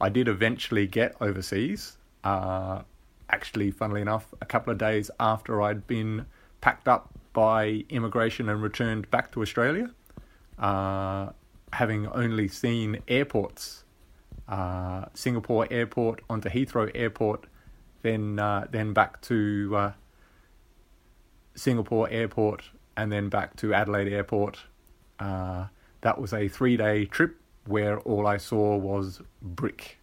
I 0.00 0.08
did 0.10 0.28
eventually 0.28 0.86
get 0.86 1.14
overseas, 1.20 1.96
Uh, 2.24 2.82
actually, 3.28 3.70
funnily 3.70 4.00
enough, 4.00 4.34
a 4.40 4.46
couple 4.46 4.72
of 4.72 4.78
days 4.78 5.10
after 5.20 5.60
I'd 5.62 5.86
been 5.86 6.26
packed 6.60 6.88
up 6.88 7.10
by 7.32 7.84
immigration 7.88 8.48
and 8.48 8.62
returned 8.62 9.10
back 9.10 9.30
to 9.32 9.42
Australia, 9.42 9.90
uh, 10.58 11.30
having 11.72 12.06
only 12.08 12.48
seen 12.48 13.02
airports, 13.08 13.84
uh, 14.48 15.06
Singapore 15.14 15.66
Airport 15.70 16.22
onto 16.30 16.48
Heathrow 16.48 16.90
Airport, 16.94 17.46
then 18.04 18.38
uh, 18.38 18.66
then 18.70 18.92
back 18.92 19.20
to 19.22 19.72
uh, 19.74 19.92
Singapore 21.56 22.08
Airport, 22.10 22.70
and 22.96 23.10
then 23.10 23.28
back 23.28 23.56
to 23.56 23.74
Adelaide 23.74 24.12
Airport. 24.12 24.58
Uh, 25.18 25.66
that 26.02 26.20
was 26.20 26.34
a 26.34 26.48
three-day 26.48 27.06
trip 27.06 27.40
where 27.66 27.98
all 28.00 28.26
I 28.26 28.36
saw 28.36 28.76
was 28.76 29.22
brick 29.40 29.98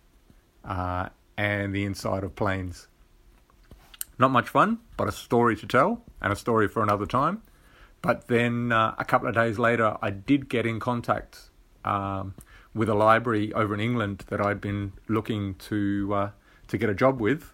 uh, 0.66 1.10
and 1.38 1.76
the 1.76 1.86
inside 1.86 2.24
of 2.24 2.36
planes. 2.36 2.88
Not 4.18 4.32
much 4.32 4.50
fun, 4.50 4.80
but 4.98 5.08
a 5.08 5.12
story 5.12 5.56
to 5.58 5.68
tell 5.68 6.04
and 6.22 6.34
a 6.34 6.36
story 6.36 6.68
for 6.68 6.82
another 6.82 7.06
time. 7.06 7.44
But 8.02 8.28
then 8.28 8.72
uh, 8.72 8.96
a 8.98 9.06
couple 9.06 9.28
of 9.28 9.36
days 9.36 9.60
later, 9.60 9.96
I 10.02 10.10
did 10.10 10.50
get 10.50 10.66
in 10.66 10.80
contact 10.80 11.52
um, 11.86 12.34
with 12.74 12.90
a 12.90 12.96
library 12.96 13.54
over 13.54 13.76
in 13.76 13.80
England 13.80 14.26
that 14.30 14.42
I'd 14.42 14.60
been 14.60 14.94
looking 15.08 15.54
to 15.70 16.14
uh, 16.16 16.30
to 16.70 16.78
get 16.80 16.90
a 16.90 16.96
job 16.96 17.22
with, 17.22 17.54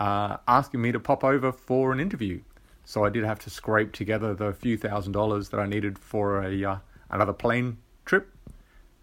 uh, 0.00 0.38
asking 0.48 0.80
me 0.80 0.90
to 0.90 0.98
pop 0.98 1.22
over 1.22 1.52
for 1.52 1.92
an 1.92 2.00
interview. 2.00 2.40
So 2.84 3.04
I 3.04 3.10
did 3.10 3.24
have 3.24 3.38
to 3.40 3.50
scrape 3.50 3.92
together 3.92 4.34
the 4.34 4.52
few 4.52 4.76
thousand 4.76 5.12
dollars 5.12 5.50
that 5.50 5.60
I 5.60 5.66
needed 5.66 5.98
for 5.98 6.42
a 6.42 6.64
uh, 6.64 6.78
another 7.10 7.34
plane 7.34 7.76
trip, 8.04 8.34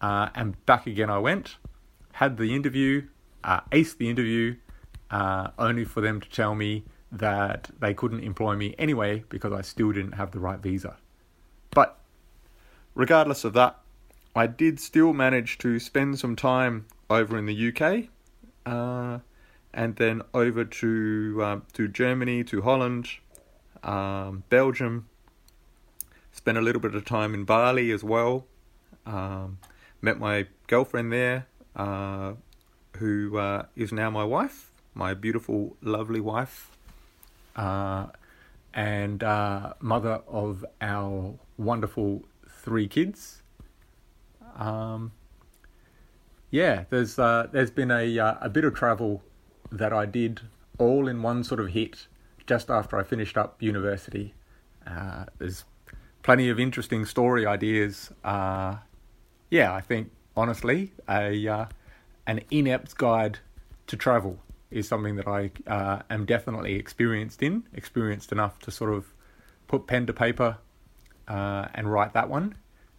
uh, 0.01 0.29
and 0.35 0.65
back 0.65 0.87
again 0.87 1.09
I 1.09 1.19
went. 1.19 1.57
Had 2.13 2.37
the 2.37 2.55
interview, 2.55 3.07
uh, 3.43 3.61
aced 3.71 3.97
the 3.97 4.09
interview, 4.09 4.55
uh, 5.11 5.49
only 5.59 5.85
for 5.85 6.01
them 6.01 6.19
to 6.19 6.29
tell 6.29 6.55
me 6.55 6.83
that 7.11 7.69
they 7.79 7.93
couldn't 7.93 8.23
employ 8.23 8.55
me 8.55 8.75
anyway 8.77 9.23
because 9.29 9.53
I 9.53 9.61
still 9.61 9.91
didn't 9.91 10.13
have 10.13 10.31
the 10.31 10.39
right 10.39 10.59
visa. 10.59 10.97
But 11.71 11.97
regardless 12.95 13.43
of 13.43 13.53
that, 13.53 13.79
I 14.35 14.47
did 14.47 14.79
still 14.79 15.13
manage 15.13 15.59
to 15.59 15.79
spend 15.79 16.19
some 16.19 16.35
time 16.35 16.87
over 17.09 17.37
in 17.37 17.45
the 17.45 17.69
UK, 17.69 18.09
uh, 18.65 19.19
and 19.77 19.95
then 19.97 20.23
over 20.33 20.65
to 20.65 21.39
uh, 21.41 21.59
to 21.73 21.87
Germany, 21.87 22.43
to 22.45 22.63
Holland, 22.63 23.07
um, 23.83 24.43
Belgium. 24.49 25.07
Spent 26.31 26.57
a 26.57 26.61
little 26.61 26.81
bit 26.81 26.95
of 26.95 27.05
time 27.05 27.33
in 27.33 27.45
Bali 27.45 27.91
as 27.91 28.03
well. 28.03 28.45
Um, 29.05 29.59
met 30.01 30.19
my 30.19 30.47
girlfriend 30.65 31.13
there, 31.13 31.45
uh, 31.75 32.33
who 32.97 33.37
uh, 33.37 33.65
is 33.75 33.91
now 33.91 34.09
my 34.09 34.23
wife, 34.23 34.71
my 34.95 35.13
beautiful, 35.13 35.77
lovely 35.81 36.19
wife, 36.19 36.71
uh, 37.55 38.07
and 38.73 39.23
uh, 39.23 39.73
mother 39.79 40.21
of 40.27 40.65
our 40.81 41.35
wonderful 41.57 42.23
three 42.49 42.87
kids. 42.87 43.43
Um, 44.55 45.11
yeah, 46.49 46.85
there's 46.89 47.19
uh, 47.19 47.47
there's 47.51 47.71
been 47.71 47.91
a 47.91 48.17
uh, 48.17 48.35
a 48.41 48.49
bit 48.49 48.63
of 48.63 48.73
travel 48.73 49.21
that 49.71 49.93
I 49.93 50.05
did 50.05 50.41
all 50.77 51.07
in 51.07 51.21
one 51.21 51.43
sort 51.43 51.59
of 51.59 51.69
hit 51.69 52.07
just 52.45 52.69
after 52.69 52.97
I 52.97 53.03
finished 53.03 53.37
up 53.37 53.61
university. 53.61 54.33
Uh, 54.85 55.25
there's 55.37 55.65
plenty 56.23 56.49
of 56.49 56.59
interesting 56.59 57.05
story 57.05 57.45
ideas. 57.45 58.11
Uh, 58.23 58.77
yeah, 59.49 59.73
I 59.73 59.81
think 59.81 60.11
honestly, 60.35 60.91
a 61.09 61.47
uh, 61.47 61.65
an 62.25 62.41
inept 62.51 62.97
guide 62.97 63.39
to 63.87 63.97
travel 63.97 64.39
is 64.69 64.87
something 64.87 65.15
that 65.15 65.27
I 65.27 65.51
uh, 65.65 66.01
am 66.09 66.25
definitely 66.25 66.75
experienced 66.75 67.41
in, 67.41 67.63
experienced 67.73 68.31
enough 68.31 68.59
to 68.59 68.71
sort 68.71 68.93
of 68.93 69.13
put 69.67 69.87
pen 69.87 70.05
to 70.07 70.13
paper 70.13 70.57
uh, 71.27 71.67
and 71.73 71.91
write 71.91 72.13
that 72.13 72.29
one. 72.29 72.55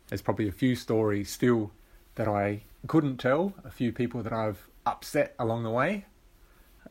There's 0.08 0.22
probably 0.22 0.48
a 0.48 0.52
few 0.52 0.74
stories 0.74 1.30
still 1.30 1.70
that 2.14 2.28
I 2.28 2.62
couldn't 2.86 3.18
tell, 3.18 3.52
a 3.64 3.70
few 3.70 3.92
people 3.92 4.22
that 4.22 4.32
I've 4.32 4.68
upset 4.86 5.34
along 5.38 5.64
the 5.64 5.70
way, 5.70 6.06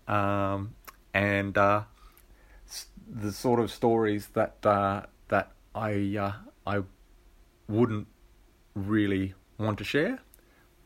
um, 0.07 0.75
and 1.13 1.57
uh, 1.57 1.83
the 3.07 3.31
sort 3.31 3.59
of 3.59 3.71
stories 3.71 4.27
that 4.33 4.65
uh, 4.65 5.03
that 5.29 5.51
I 5.73 6.17
uh, 6.19 6.33
I 6.65 6.83
wouldn't 7.67 8.07
really 8.75 9.33
want 9.57 9.77
to 9.79 9.83
share. 9.83 10.19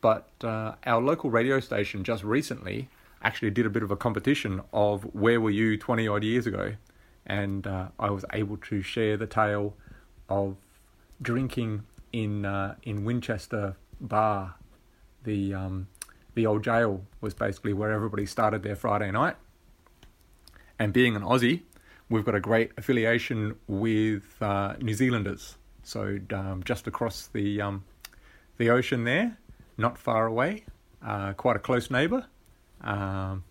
But 0.00 0.28
uh, 0.42 0.74
our 0.84 1.00
local 1.00 1.30
radio 1.30 1.60
station 1.60 2.02
just 2.02 2.24
recently 2.24 2.88
actually 3.22 3.50
did 3.50 3.66
a 3.66 3.70
bit 3.70 3.82
of 3.84 3.90
a 3.90 3.96
competition 3.96 4.60
of 4.72 5.04
where 5.14 5.40
were 5.40 5.50
you 5.50 5.78
20 5.78 6.08
odd 6.08 6.24
years 6.24 6.46
ago, 6.46 6.74
and 7.24 7.66
uh, 7.66 7.88
I 7.98 8.10
was 8.10 8.24
able 8.32 8.56
to 8.56 8.82
share 8.82 9.16
the 9.16 9.28
tale 9.28 9.74
of 10.28 10.56
drinking 11.20 11.84
in 12.12 12.44
uh, 12.44 12.74
in 12.82 13.04
Winchester 13.04 13.76
Bar, 14.00 14.56
the 15.22 15.54
um, 15.54 15.88
the 16.34 16.46
old 16.46 16.64
jail 16.64 17.04
was 17.20 17.34
basically 17.34 17.72
where 17.72 17.92
everybody 17.92 18.26
started 18.26 18.62
their 18.62 18.76
Friday 18.76 19.10
night. 19.10 19.36
And 20.78 20.92
being 20.92 21.14
an 21.16 21.22
Aussie, 21.22 21.62
we've 22.08 22.24
got 22.24 22.34
a 22.34 22.40
great 22.40 22.72
affiliation 22.76 23.56
with 23.68 24.24
uh, 24.40 24.74
New 24.80 24.94
Zealanders. 24.94 25.56
So 25.82 26.18
um, 26.32 26.62
just 26.64 26.86
across 26.86 27.28
the 27.28 27.60
um, 27.60 27.84
the 28.58 28.70
ocean 28.70 29.04
there, 29.04 29.36
not 29.76 29.98
far 29.98 30.26
away, 30.26 30.64
uh, 31.04 31.32
quite 31.32 31.56
a 31.56 31.58
close 31.58 31.90
neighbour. 31.90 32.26
Um, 32.80 33.44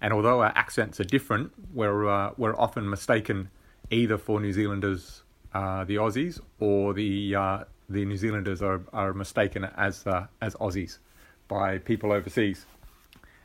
and 0.00 0.12
although 0.12 0.40
our 0.40 0.52
accents 0.54 1.00
are 1.00 1.04
different, 1.04 1.52
we're 1.72 2.08
uh, 2.08 2.32
we're 2.36 2.56
often 2.56 2.88
mistaken 2.88 3.50
either 3.90 4.18
for 4.18 4.40
New 4.40 4.52
Zealanders, 4.52 5.22
uh, 5.54 5.84
the 5.84 5.96
Aussies, 5.96 6.40
or 6.60 6.94
the 6.94 7.34
uh, 7.34 7.64
the 7.88 8.04
New 8.04 8.16
Zealanders 8.16 8.62
are, 8.62 8.82
are 8.92 9.12
mistaken 9.12 9.64
as 9.76 10.06
uh, 10.06 10.26
as 10.40 10.54
Aussies 10.56 10.98
by 11.48 11.78
people 11.78 12.12
overseas. 12.12 12.66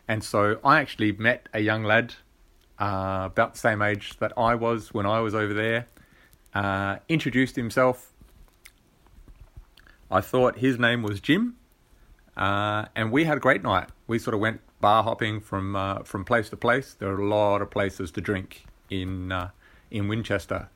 And 0.08 0.24
so 0.24 0.60
I 0.64 0.80
actually 0.80 1.12
met 1.14 1.48
a 1.54 1.60
young 1.60 1.84
lad 1.84 2.16
uh, 2.80 3.30
about 3.32 3.54
the 3.54 3.60
same 3.60 3.82
age 3.82 4.18
that 4.20 4.34
I 4.38 4.56
was 4.56 4.94
when 4.94 5.06
I 5.06 5.20
was 5.20 5.36
over 5.36 5.54
there. 5.54 5.88
Uh, 6.54 6.98
introduced 7.08 7.56
himself. 7.56 8.12
I 10.10 10.20
thought 10.20 10.58
his 10.58 10.78
name 10.78 11.04
was 11.04 11.22
Jim, 11.22 11.56
uh, 12.36 12.86
and 12.96 13.12
we 13.12 13.24
had 13.24 13.38
a 13.38 13.40
great 13.40 13.64
night. 13.64 13.90
We 14.08 14.20
sort 14.20 14.34
of 14.34 14.42
went 14.42 14.60
bar 14.82 15.04
hopping 15.04 15.40
from 15.40 15.76
uh, 15.76 16.00
from 16.04 16.26
place 16.26 16.50
to 16.50 16.58
place. 16.58 16.94
There 16.94 17.10
are 17.10 17.22
a 17.22 17.26
lot 17.26 17.62
of 17.62 17.70
places 17.70 18.12
to 18.12 18.22
drink 18.22 18.66
in 18.90 19.32
uh, 19.32 19.52
in 19.90 20.10
Winchester. 20.10 20.68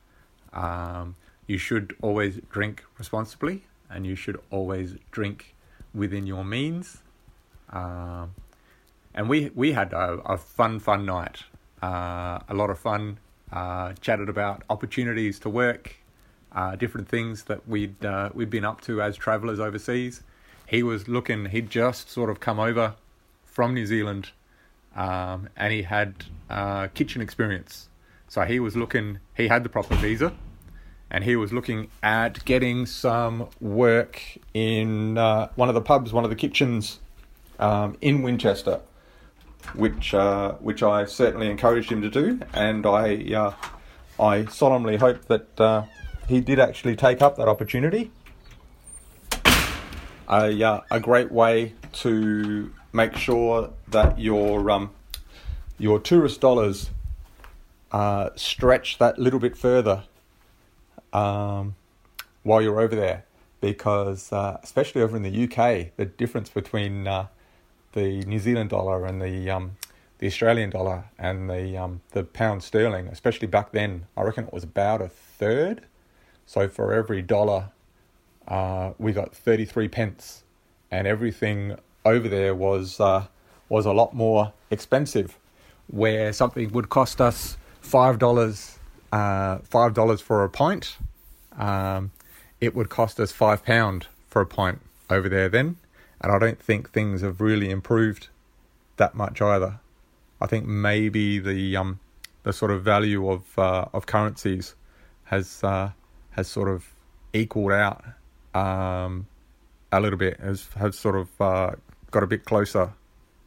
Um, 0.53 1.15
you 1.47 1.57
should 1.57 1.95
always 2.01 2.39
drink 2.49 2.85
responsibly, 2.97 3.63
and 3.89 4.05
you 4.05 4.15
should 4.15 4.39
always 4.51 4.95
drink 5.11 5.55
within 5.93 6.25
your 6.25 6.45
means. 6.45 7.01
Um, 7.71 8.36
and 9.15 9.30
we 9.30 9.49
we 9.56 9.71
had 9.71 9.93
a, 9.93 10.19
a 10.25 10.38
fun 10.38 10.80
fun 10.80 11.06
night, 11.06 11.43
uh, 11.82 12.39
a 12.47 12.54
lot 12.54 12.69
of 12.69 12.78
fun. 12.78 13.17
Uh, 13.51 13.93
chatted 14.01 14.28
about 14.28 14.63
opportunities 14.69 15.39
to 15.39 15.49
work, 15.49 15.95
uh, 16.51 16.75
different 16.75 17.08
things 17.08 17.43
that 17.45 17.67
we'd 17.67 18.04
uh, 18.04 18.30
we'd 18.34 18.49
been 18.49 18.65
up 18.65 18.82
to 18.82 19.01
as 19.01 19.15
travellers 19.15 19.60
overseas. 19.60 20.21
He 20.67 20.84
was 20.84 21.08
looking; 21.08 21.45
he'd 21.45 21.69
just 21.69 22.10
sort 22.10 22.30
of 22.30 22.39
come 22.39 22.60
over 22.60 22.95
from 23.45 23.73
New 23.73 23.86
Zealand, 23.86 24.32
um, 24.95 25.47
and 25.56 25.71
he 25.71 25.84
had 25.84 26.25
uh, 26.49 26.88
kitchen 26.88 27.21
experience. 27.21 27.88
So 28.28 28.41
he 28.41 28.60
was 28.60 28.75
looking; 28.75 29.19
he 29.36 29.47
had 29.47 29.63
the 29.63 29.69
proper 29.69 29.95
visa, 29.95 30.34
and 31.10 31.23
he 31.23 31.38
was 31.38 31.54
looking 31.54 31.89
at 32.04 32.43
getting 32.43 32.86
some 32.86 33.47
work 33.62 34.21
in 34.54 35.17
uh, 35.17 35.49
one 35.56 35.69
of 35.69 35.75
the 35.75 35.82
pubs, 35.82 36.12
one 36.12 36.25
of 36.25 36.30
the 36.30 36.36
kitchens 36.36 36.99
um, 37.59 37.97
in 38.01 38.21
Winchester, 38.21 38.81
which 39.73 40.13
uh, 40.13 40.53
which 40.53 40.83
I 40.83 41.05
certainly 41.05 41.49
encouraged 41.49 41.91
him 41.91 42.01
to 42.01 42.09
do, 42.09 42.39
and 42.53 42.85
I 42.85 43.33
uh, 43.33 43.53
I 44.19 44.45
solemnly 44.45 44.97
hope 44.97 45.25
that 45.25 45.59
uh, 45.59 45.83
he 46.27 46.41
did 46.41 46.59
actually 46.59 46.95
take 46.95 47.21
up 47.21 47.37
that 47.37 47.47
opportunity. 47.47 48.11
A 50.27 50.63
uh, 50.63 50.81
a 50.89 50.99
great 50.99 51.31
way 51.31 51.73
to 51.93 52.71
make 52.93 53.15
sure 53.15 53.71
that 53.89 54.19
your 54.19 54.69
um, 54.71 54.91
your 55.77 55.99
tourist 55.99 56.41
dollars 56.41 56.89
uh, 57.91 58.29
stretch 58.35 58.97
that 58.97 59.19
little 59.19 59.39
bit 59.39 59.55
further 59.55 60.03
um, 61.13 61.75
while 62.43 62.61
you're 62.61 62.79
over 62.79 62.95
there, 62.95 63.25
because 63.61 64.31
uh, 64.33 64.57
especially 64.63 65.01
over 65.01 65.15
in 65.15 65.23
the 65.23 65.43
UK, 65.43 65.95
the 65.95 66.05
difference 66.05 66.49
between 66.49 67.07
the 67.95 68.21
New 68.25 68.39
Zealand 68.39 68.69
dollar 68.69 69.05
and 69.05 69.19
the 69.21 69.49
um, 69.49 69.77
the 70.19 70.27
Australian 70.27 70.69
dollar 70.69 71.05
and 71.17 71.49
the 71.49 71.75
um, 71.84 72.01
the 72.12 72.23
pound 72.23 72.62
sterling, 72.63 73.08
especially 73.08 73.47
back 73.47 73.71
then, 73.71 74.05
I 74.15 74.21
reckon 74.21 74.45
it 74.45 74.53
was 74.53 74.63
about 74.63 75.01
a 75.01 75.10
third. 75.10 75.81
So 76.45 76.69
for 76.69 76.93
every 76.93 77.23
dollar, 77.23 77.71
uh, 78.47 78.91
we 78.99 79.12
got 79.13 79.36
thirty 79.36 79.65
three 79.65 79.88
pence, 79.89 80.43
and 80.91 81.08
everything 81.08 81.77
over 82.05 82.29
there 82.29 82.53
was 82.53 82.99
uh, 82.99 83.25
was 83.69 83.86
a 83.88 83.93
lot 83.93 84.13
more 84.13 84.53
expensive. 84.69 85.38
where 85.88 86.34
something 86.34 86.71
would 86.71 86.89
cost 86.89 87.21
us 87.21 87.58
five 87.81 88.19
dollars, 88.19 88.79
uh, 89.12 89.58
five 89.60 89.93
dollars 89.93 90.21
for 90.21 90.43
a 90.43 90.49
pint, 90.49 90.97
um, 91.58 92.12
it 92.60 92.75
would 92.75 92.89
cost 92.89 93.19
us 93.19 93.31
five 93.31 93.63
pound 93.63 94.08
for 94.29 94.41
a 94.41 94.45
pint 94.45 94.81
over 95.10 95.29
there 95.29 95.49
then, 95.49 95.77
and 96.21 96.32
I 96.32 96.39
don't 96.39 96.62
think 96.62 96.91
things 96.91 97.21
have 97.21 97.41
really 97.41 97.69
improved 97.69 98.30
that 98.97 99.15
much 99.15 99.41
either. 99.41 99.80
I 100.41 100.47
think 100.47 100.65
maybe 100.65 101.39
the 101.39 101.78
um, 101.78 101.99
the 102.43 102.54
sort 102.54 102.71
of 102.71 102.84
value 102.84 103.30
of 103.30 103.58
uh, 103.58 103.86
of 103.93 104.06
currencies 104.06 104.75
has 105.25 105.63
uh, 105.63 105.91
has 106.32 106.47
sort 106.47 106.69
of 106.69 106.93
equaled 107.34 107.71
out 107.71 108.04
um, 108.54 109.28
a 109.91 109.99
little 109.99 110.19
bit, 110.19 110.39
has 110.39 110.67
has 110.78 110.97
sort 110.97 111.15
of 111.15 111.41
uh, 111.41 111.71
got 112.12 112.23
a 112.23 112.28
bit 112.28 112.45
closer 112.45 112.93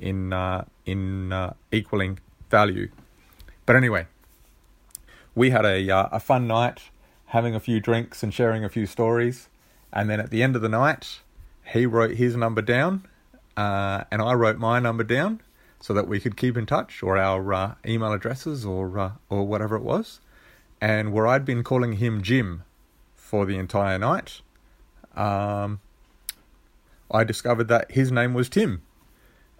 in 0.01 0.33
uh, 0.33 0.65
in 0.87 1.33
uh, 1.33 1.55
equaling 1.73 2.19
value. 2.51 2.91
But 3.67 3.77
anyway, 3.77 4.07
we 5.35 5.51
had 5.51 5.65
a 5.65 5.91
uh, 5.91 6.09
a 6.13 6.21
fun 6.21 6.47
night, 6.47 6.83
having 7.27 7.55
a 7.55 7.61
few 7.61 7.81
drinks 7.81 8.23
and 8.23 8.33
sharing 8.33 8.65
a 8.65 8.69
few 8.69 8.87
stories, 8.87 9.49
and 9.93 10.09
then 10.09 10.21
at 10.21 10.31
the 10.31 10.43
end 10.43 10.57
of 10.57 10.63
the 10.63 10.69
night, 10.69 11.21
he 11.73 11.87
wrote 11.87 12.17
his 12.17 12.37
number 12.37 12.63
down, 12.63 13.07
uh, 13.57 14.05
and 14.11 14.23
I 14.23 14.35
wrote 14.35 14.59
my 14.59 14.79
number 14.79 15.05
down, 15.05 15.41
so 15.81 15.95
that 15.95 16.09
we 16.09 16.21
could 16.21 16.37
keep 16.37 16.57
in 16.57 16.67
touch, 16.67 17.03
or 17.03 17.17
our 17.17 17.53
uh, 17.53 17.75
email 17.87 18.13
addresses, 18.13 18.65
or 18.65 18.99
uh, 18.99 19.13
or 19.29 19.47
whatever 19.47 19.77
it 19.77 19.83
was, 19.83 20.21
and 20.81 21.13
where 21.13 21.27
I'd 21.27 21.45
been 21.45 21.63
calling 21.63 21.95
him 21.95 22.23
Jim 22.23 22.65
for 23.15 23.47
the 23.47 23.57
entire 23.57 23.99
night. 23.99 24.41
Um, 25.15 25.81
I 27.11 27.25
discovered 27.25 27.69
that 27.69 27.91
his 27.91 28.13
name 28.13 28.35
was 28.35 28.49
Tim. 28.49 28.83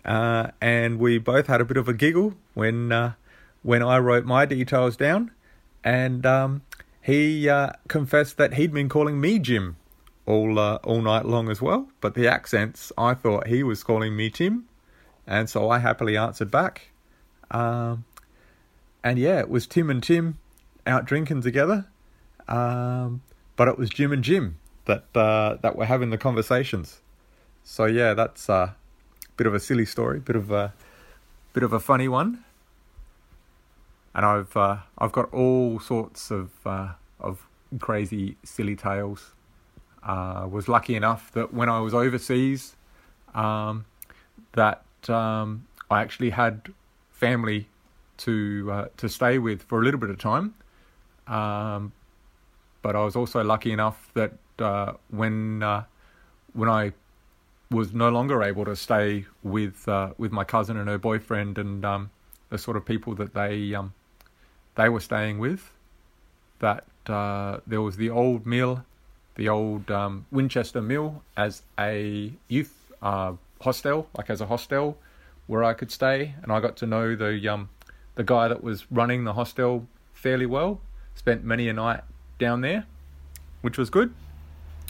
Uh, 0.05 0.53
and 0.61 0.99
we 0.99 1.19
both 1.19 1.49
had 1.49 1.61
a 1.61 1.65
bit 1.65 1.77
of 1.77 1.89
a 1.89 1.93
giggle 1.93 2.35
when 2.55 2.93
uh, 2.93 3.13
when 3.63 3.83
I 3.83 3.99
wrote 3.99 4.25
my 4.25 4.47
details 4.47 4.97
down, 4.97 5.31
and 5.85 6.25
um, 6.25 6.63
he 7.03 7.49
uh, 7.49 7.73
confessed 7.89 8.39
that 8.39 8.55
he'd 8.55 8.73
been 8.73 8.89
calling 8.89 9.21
me 9.21 9.39
Jim 9.39 9.77
all 10.29 10.59
uh, 10.59 10.77
all 10.85 11.01
night 11.01 11.25
long 11.25 11.49
as 11.49 11.61
well. 11.61 11.89
But 12.01 12.15
the 12.15 12.29
accents, 12.29 12.93
I 12.99 13.15
thought 13.15 13.47
he 13.47 13.63
was 13.63 13.83
calling 13.83 14.15
me 14.15 14.29
Tim, 14.31 14.69
and 15.27 15.49
so 15.49 15.71
I 15.71 15.79
happily 15.79 16.17
answered 16.17 16.51
back. 16.51 16.91
Um, 17.51 18.05
and 19.03 19.19
yeah, 19.19 19.41
it 19.41 19.49
was 19.49 19.67
Tim 19.67 19.89
and 19.89 20.03
Tim 20.03 20.39
out 20.87 21.07
drinking 21.07 21.41
together, 21.41 21.87
um, 22.47 23.23
but 23.57 23.69
it 23.69 23.79
was 23.79 23.89
Jim 23.89 24.13
and 24.13 24.23
Jim 24.23 24.59
that 24.85 25.05
uh, 25.15 25.57
that 25.63 25.77
were 25.77 25.87
having 25.87 26.11
the 26.11 26.19
conversations. 26.19 27.01
So 27.65 27.87
yeah, 27.87 28.13
that's 28.13 28.49
a 28.51 28.77
bit 29.37 29.47
of 29.47 29.55
a 29.55 29.61
silly 29.61 29.87
story, 29.87 30.21
bit 30.21 30.37
of 30.37 30.51
a 30.51 30.75
bit 31.55 31.63
of 31.63 31.73
a 31.73 31.81
funny 31.81 32.09
one. 32.09 32.45
And 34.15 34.27
I've 34.27 34.55
uh, 34.57 34.79
I've 34.99 35.13
got 35.13 35.33
all 35.33 35.81
sorts 35.81 36.31
of 36.31 36.51
uh, 36.67 36.93
of 37.19 37.47
crazy 37.81 38.37
silly 38.45 38.77
tales. 38.77 39.33
Uh, 40.09 40.49
was 40.51 40.69
lucky 40.69 40.95
enough 40.95 41.31
that 41.33 41.53
when 41.53 41.69
I 41.69 41.81
was 41.81 41.93
overseas, 41.93 42.75
um, 43.35 43.85
that 44.53 44.83
um, 45.09 45.67
I 45.91 46.01
actually 46.01 46.31
had 46.31 46.73
family 47.11 47.69
to 48.19 48.69
uh, 48.73 48.87
to 48.97 49.09
stay 49.09 49.39
with 49.39 49.63
for 49.63 49.81
a 49.81 49.85
little 49.85 50.01
bit 50.01 50.09
of 50.09 50.19
time. 50.19 50.55
Um, 51.27 51.93
but 52.81 52.97
I 52.97 53.05
was 53.05 53.17
also 53.17 53.45
lucky 53.45 53.71
enough 53.71 54.11
that 54.15 54.33
uh, 54.59 54.95
when 55.11 55.63
uh, 55.63 55.85
when 56.55 56.71
I 56.71 56.93
was 57.71 57.93
no 57.93 58.09
longer 58.09 58.43
able 58.43 58.65
to 58.65 58.77
stay 58.77 59.27
with 59.43 59.87
uh, 59.89 60.11
with 60.17 60.33
my 60.33 60.45
cousin 60.45 60.77
and 60.77 60.89
her 60.89 60.99
boyfriend 60.99 61.59
and 61.59 61.85
um, 61.85 62.11
the 62.51 62.59
sort 62.59 62.77
of 62.77 62.85
people 62.85 63.15
that 63.17 63.35
they 63.35 63.75
um, 63.75 63.93
they 64.75 64.89
were 64.89 65.01
staying 65.01 65.39
with. 65.39 65.71
That 66.61 66.85
uh, 67.07 67.61
there 67.67 67.83
was 67.83 67.97
the 67.97 68.11
old 68.11 68.47
mill, 68.47 68.85
the 69.39 69.49
old 69.49 69.91
um, 69.91 70.27
Winchester 70.31 70.83
Mill, 70.83 71.23
as 71.39 71.63
a 71.79 72.33
youth 72.49 72.93
uh, 73.01 73.33
hostel, 73.63 74.07
like 74.19 74.29
as 74.29 74.43
a 74.43 74.47
hostel 74.47 74.99
where 75.47 75.65
I 75.65 75.73
could 75.73 75.91
stay, 75.91 76.35
and 76.43 76.53
I 76.53 76.61
got 76.61 76.77
to 76.79 76.87
know 76.87 77.17
the 77.17 77.49
um, 77.49 77.71
the 78.17 78.25
guy 78.25 78.49
that 78.49 78.63
was 78.63 78.85
running 78.91 79.25
the 79.25 79.33
hostel 79.33 79.87
fairly 80.13 80.45
well. 80.45 80.83
Spent 81.15 81.43
many 81.43 81.69
a 81.69 81.73
night 81.73 82.03
down 82.39 82.61
there, 82.61 82.85
which 83.63 83.79
was 83.79 83.89
good. 83.89 84.13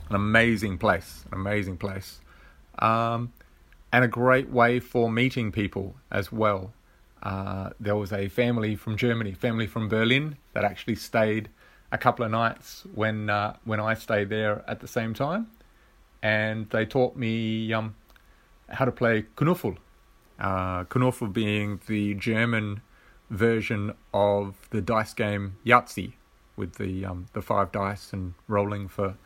An 0.08 0.16
amazing 0.16 0.78
place, 0.78 1.24
an 1.30 1.38
amazing 1.38 1.76
place 1.76 2.18
um, 2.78 3.32
and 3.92 4.04
a 4.04 4.08
great 4.08 4.50
way 4.50 4.80
for 4.80 5.10
meeting 5.10 5.52
people 5.52 5.96
as 6.10 6.30
well. 6.30 6.72
Uh, 7.22 7.70
there 7.80 7.96
was 7.96 8.12
a 8.12 8.28
family 8.28 8.76
from 8.76 8.96
Germany, 8.96 9.32
family 9.32 9.66
from 9.66 9.88
Berlin, 9.88 10.36
that 10.52 10.64
actually 10.64 10.94
stayed 10.94 11.48
a 11.90 11.98
couple 11.98 12.24
of 12.24 12.30
nights 12.30 12.84
when 12.94 13.30
uh, 13.30 13.56
when 13.64 13.80
I 13.80 13.94
stayed 13.94 14.28
there 14.28 14.64
at 14.68 14.80
the 14.80 14.88
same 14.88 15.14
time, 15.14 15.48
and 16.22 16.68
they 16.70 16.84
taught 16.84 17.16
me 17.16 17.72
um, 17.72 17.94
how 18.68 18.84
to 18.84 18.92
play 18.92 19.24
Kniffel. 19.40 19.76
Uh, 20.38 20.84
Kniffel 20.94 21.28
being 21.28 21.80
the 21.86 22.14
German 22.14 22.80
version 23.30 23.94
of 24.14 24.54
the 24.70 24.80
dice 24.80 25.14
game 25.14 25.56
Yahtzee, 25.64 26.12
with 26.56 26.74
the 26.74 27.04
um, 27.04 27.26
the 27.32 27.42
five 27.42 27.72
dice 27.72 28.12
and 28.12 28.34
rolling 28.46 28.88
for 28.88 29.16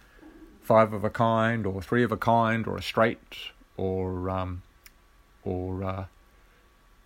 five 0.61 0.93
of 0.93 1.03
a 1.05 1.11
kind 1.11 1.67
or 1.67 1.83
three 1.83 2.05
of 2.05 2.13
a 2.13 2.17
kind 2.17 2.67
or 2.67 2.77
a 2.77 2.83
straight 2.83 3.51
or 3.77 4.31
um, 4.31 4.63
or 5.43 5.83
uh, 5.83 6.05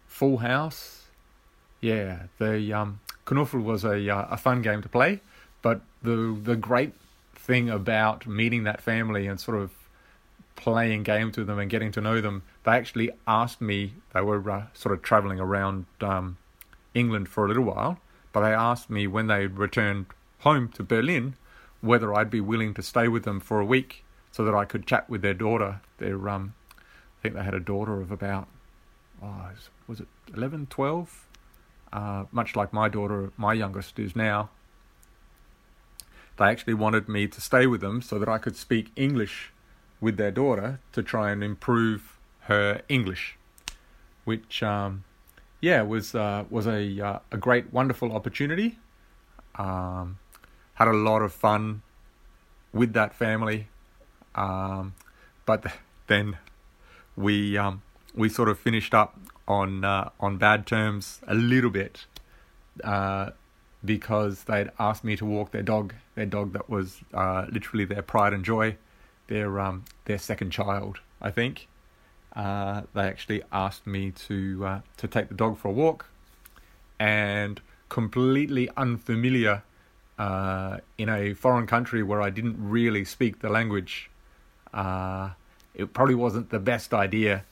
Full 0.06 0.38
House. 0.38 1.04
Yeah, 1.80 2.24
the 2.38 2.72
um, 2.72 3.00
Kniffel 3.30 3.60
was 3.60 3.84
a 3.84 4.08
uh, 4.08 4.26
a 4.30 4.36
fun 4.36 4.62
game 4.62 4.82
to 4.82 4.88
play, 4.88 5.20
but 5.62 5.80
the 6.02 6.38
the 6.42 6.56
great 6.56 6.92
thing 7.34 7.70
about 7.70 8.26
meeting 8.26 8.64
that 8.64 8.80
family 8.80 9.26
and 9.26 9.38
sort 9.38 9.58
of 9.58 9.72
playing 10.56 11.02
games 11.02 11.36
with 11.36 11.46
them 11.46 11.58
and 11.58 11.70
getting 11.70 11.92
to 11.92 12.00
know 12.00 12.20
them, 12.20 12.42
they 12.64 12.72
actually 12.72 13.10
asked 13.26 13.60
me. 13.60 13.94
They 14.14 14.22
were 14.22 14.50
uh, 14.50 14.66
sort 14.74 14.94
of 14.94 15.02
traveling 15.02 15.38
around 15.38 15.86
um, 16.00 16.38
England 16.94 17.28
for 17.28 17.44
a 17.44 17.48
little 17.48 17.64
while, 17.64 17.98
but 18.32 18.40
they 18.40 18.52
asked 18.52 18.90
me 18.90 19.06
when 19.06 19.26
they 19.26 19.46
returned 19.46 20.06
home 20.40 20.68
to 20.70 20.82
Berlin 20.82 21.34
whether 21.80 22.14
I'd 22.14 22.30
be 22.30 22.40
willing 22.40 22.74
to 22.74 22.82
stay 22.82 23.06
with 23.06 23.24
them 23.24 23.38
for 23.38 23.60
a 23.60 23.64
week 23.64 24.02
so 24.32 24.44
that 24.44 24.54
I 24.54 24.64
could 24.64 24.86
chat 24.86 25.08
with 25.08 25.22
their 25.22 25.34
daughter. 25.34 25.80
Their 25.98 26.28
um, 26.28 26.54
I 26.76 27.22
think 27.22 27.34
they 27.34 27.42
had 27.42 27.54
a 27.54 27.60
daughter 27.60 28.00
of 28.00 28.10
about 28.10 28.48
oh, 29.22 29.50
was 29.86 30.00
it 30.00 30.08
11, 30.34 30.66
12? 30.68 31.26
Uh, 31.92 32.24
much 32.32 32.56
like 32.56 32.72
my 32.72 32.88
daughter, 32.88 33.32
my 33.36 33.52
youngest 33.52 33.98
is 33.98 34.16
now. 34.16 34.50
They 36.38 36.46
actually 36.46 36.74
wanted 36.74 37.08
me 37.08 37.26
to 37.28 37.40
stay 37.40 37.66
with 37.66 37.80
them 37.80 38.02
so 38.02 38.18
that 38.18 38.28
I 38.28 38.38
could 38.38 38.56
speak 38.56 38.92
English 38.96 39.52
with 40.00 40.16
their 40.16 40.30
daughter 40.30 40.80
to 40.92 41.02
try 41.02 41.30
and 41.30 41.42
improve 41.42 42.18
her 42.40 42.82
English, 42.88 43.36
which 44.24 44.62
um, 44.62 45.04
yeah 45.60 45.82
was 45.82 46.14
uh, 46.14 46.44
was 46.50 46.66
a 46.66 47.00
uh, 47.00 47.18
a 47.32 47.36
great 47.36 47.72
wonderful 47.72 48.12
opportunity. 48.12 48.78
Um, 49.56 50.18
had 50.74 50.88
a 50.88 50.92
lot 50.92 51.22
of 51.22 51.32
fun 51.32 51.82
with 52.72 52.92
that 52.92 53.14
family. 53.14 53.68
Um, 54.34 54.94
but 55.46 55.64
then 56.06 56.36
we 57.16 57.56
um, 57.56 57.82
we 58.14 58.28
sort 58.28 58.48
of 58.48 58.58
finished 58.58 58.94
up 58.94 59.18
on 59.48 59.84
uh, 59.84 60.10
on 60.20 60.36
bad 60.36 60.66
terms 60.66 61.20
a 61.26 61.34
little 61.34 61.70
bit 61.70 62.06
uh, 62.84 63.30
because 63.86 64.44
they'd 64.44 64.70
asked 64.78 65.04
me 65.04 65.16
to 65.16 65.24
walk 65.24 65.52
their 65.52 65.62
dog, 65.62 65.94
their 66.14 66.26
dog 66.26 66.52
that 66.52 66.68
was 66.68 67.00
uh, 67.14 67.46
literally 67.50 67.84
their 67.84 68.02
pride 68.02 68.32
and 68.32 68.44
joy, 68.44 68.76
their 69.28 69.60
um, 69.60 69.84
their 70.04 70.18
second 70.18 70.50
child, 70.50 71.00
I 71.22 71.30
think. 71.30 71.68
Uh, 72.34 72.82
they 72.92 73.02
actually 73.02 73.42
asked 73.52 73.86
me 73.86 74.10
to 74.10 74.66
uh, 74.66 74.80
to 74.98 75.08
take 75.08 75.28
the 75.28 75.34
dog 75.34 75.56
for 75.56 75.68
a 75.68 75.72
walk, 75.72 76.06
and 76.98 77.60
completely 77.88 78.68
unfamiliar 78.76 79.62
uh, 80.18 80.78
in 80.98 81.08
a 81.08 81.34
foreign 81.34 81.66
country 81.66 82.02
where 82.02 82.20
I 82.20 82.30
didn't 82.30 82.56
really 82.58 83.04
speak 83.04 83.40
the 83.40 83.48
language, 83.48 84.10
uh, 84.74 85.30
it 85.74 85.92
probably 85.92 86.14
wasn't 86.14 86.50
the 86.50 86.58
best 86.58 86.92
idea 86.94 87.44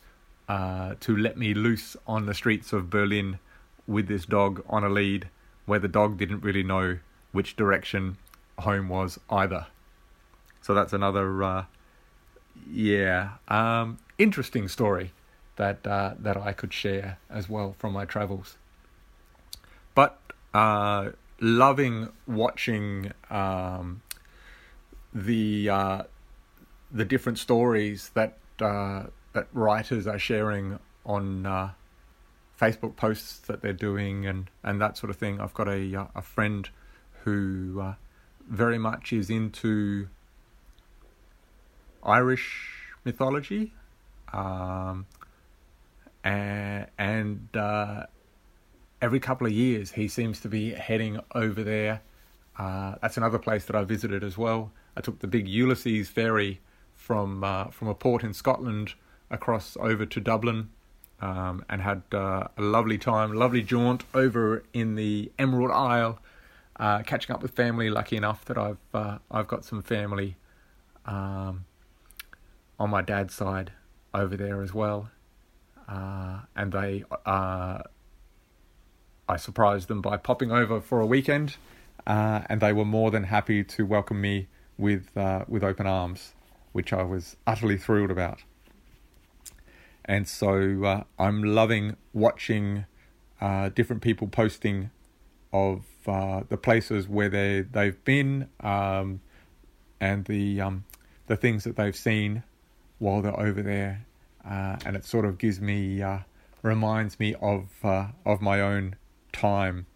uh, 0.48 0.94
to 1.00 1.16
let 1.16 1.36
me 1.36 1.54
loose 1.54 1.96
on 2.06 2.26
the 2.26 2.34
streets 2.34 2.72
of 2.72 2.90
Berlin 2.90 3.38
with 3.86 4.08
this 4.08 4.24
dog 4.24 4.62
on 4.68 4.82
a 4.84 4.88
lead 4.88 5.28
where 5.66 5.78
the 5.78 5.88
dog 5.88 6.18
didn't 6.18 6.40
really 6.40 6.62
know 6.62 6.98
which 7.32 7.56
direction 7.56 8.16
home 8.60 8.88
was 8.88 9.18
either. 9.30 9.66
So 10.60 10.74
that's 10.74 10.92
another, 10.92 11.42
uh, 11.42 11.64
yeah, 12.70 13.32
um, 13.48 13.98
interesting 14.18 14.68
story 14.68 15.12
that 15.56 15.86
uh, 15.86 16.14
that 16.18 16.36
I 16.36 16.52
could 16.52 16.72
share 16.72 17.18
as 17.30 17.48
well 17.48 17.74
from 17.78 17.92
my 17.92 18.04
travels. 18.04 18.56
But 19.94 20.18
uh, 20.52 21.10
loving 21.40 22.08
watching 22.26 23.12
um, 23.30 24.02
the 25.12 25.68
uh, 25.68 26.02
the 26.90 27.04
different 27.04 27.38
stories 27.38 28.10
that 28.14 28.38
uh, 28.60 29.04
that 29.32 29.48
writers 29.52 30.06
are 30.06 30.18
sharing 30.18 30.78
on 31.04 31.46
uh, 31.46 31.70
Facebook 32.60 32.96
posts 32.96 33.38
that 33.38 33.62
they're 33.62 33.72
doing 33.72 34.26
and, 34.26 34.50
and 34.62 34.80
that 34.80 34.96
sort 34.96 35.10
of 35.10 35.16
thing. 35.16 35.40
I've 35.40 35.54
got 35.54 35.68
a 35.68 35.94
uh, 35.94 36.06
a 36.14 36.22
friend 36.22 36.68
who 37.22 37.80
uh, 37.80 37.94
very 38.48 38.78
much 38.78 39.12
is 39.12 39.30
into 39.30 40.08
Irish 42.02 42.70
mythology, 43.04 43.72
um, 44.32 45.06
and, 46.22 46.86
and 46.98 47.48
uh, 47.56 48.06
every 49.00 49.20
couple 49.20 49.46
of 49.46 49.52
years 49.52 49.92
he 49.92 50.08
seems 50.08 50.40
to 50.40 50.48
be 50.48 50.70
heading 50.70 51.18
over 51.34 51.62
there. 51.64 52.02
Uh, 52.56 52.94
that's 53.02 53.16
another 53.16 53.38
place 53.38 53.64
that 53.64 53.74
I 53.74 53.84
visited 53.84 54.22
as 54.22 54.38
well. 54.38 54.70
I 54.96 55.00
took 55.00 55.18
the 55.18 55.26
big 55.26 55.48
Ulysses 55.48 56.08
ferry 56.08 56.60
from 56.94 57.42
uh, 57.42 57.66
from 57.66 57.88
a 57.88 57.94
port 57.94 58.22
in 58.22 58.32
Scotland 58.32 58.94
across 59.30 59.76
over 59.80 60.06
to 60.06 60.20
Dublin 60.20 60.70
um, 61.20 61.64
and 61.68 61.80
had 61.80 62.02
uh, 62.12 62.48
a 62.56 62.62
lovely 62.62 62.98
time, 62.98 63.32
lovely 63.32 63.62
jaunt 63.62 64.04
over 64.14 64.64
in 64.72 64.94
the 64.94 65.30
Emerald 65.38 65.70
Isle, 65.70 66.18
uh, 66.78 67.02
catching 67.02 67.34
up 67.34 67.42
with 67.42 67.52
family. 67.52 67.90
Lucky 67.90 68.16
enough 68.16 68.44
that 68.46 68.58
I've 68.58 68.78
uh, 68.92 69.18
I've 69.30 69.48
got 69.48 69.64
some 69.64 69.82
family 69.82 70.36
um, 71.06 71.64
on 72.78 72.90
my 72.90 73.02
dad's 73.02 73.34
side 73.34 73.72
over 74.12 74.36
there 74.36 74.62
as 74.62 74.74
well, 74.74 75.10
uh, 75.88 76.40
and 76.56 76.72
they 76.72 77.04
uh, 77.24 77.78
I 79.28 79.36
surprised 79.36 79.88
them 79.88 80.00
by 80.02 80.16
popping 80.16 80.50
over 80.50 80.80
for 80.80 81.00
a 81.00 81.06
weekend, 81.06 81.56
uh, 82.06 82.42
and 82.46 82.60
they 82.60 82.72
were 82.72 82.84
more 82.84 83.10
than 83.10 83.24
happy 83.24 83.64
to 83.64 83.86
welcome 83.86 84.20
me 84.20 84.48
with 84.76 85.10
with 85.48 85.62
open 85.62 85.86
arms, 85.86 86.34
which 86.72 86.92
I 86.92 87.02
was 87.02 87.36
utterly 87.46 87.78
thrilled 87.78 88.10
about 88.10 88.42
and 90.04 90.28
so 90.28 90.84
uh, 90.84 91.04
I'm 91.18 91.42
loving 91.42 91.96
watching 92.12 92.86
uh, 93.40 93.70
different 93.70 94.02
people 94.02 94.28
posting 94.28 94.90
of 95.52 95.84
uh, 96.06 96.42
the 96.48 96.56
places 96.56 97.08
where 97.08 97.28
they 97.28 97.62
they've 97.62 98.02
been 98.04 98.48
um, 98.60 99.20
and 100.00 100.24
the 100.26 100.60
um, 100.60 100.84
the 101.26 101.36
things 101.36 101.64
that 101.64 101.76
they've 101.76 101.96
seen 101.96 102.42
while 102.98 103.22
they're 103.22 103.38
over 103.38 103.62
there, 103.62 104.06
uh, 104.48 104.76
and 104.84 104.96
it 104.96 105.04
sort 105.04 105.24
of 105.24 105.38
gives 105.38 105.60
me 105.60 106.02
uh, 106.02 106.18
reminds 106.62 107.18
me 107.18 107.34
of 107.40 107.68
uh, 107.82 108.08
of 108.26 108.42
my 108.42 108.60
own 108.60 108.96
time 109.32 109.86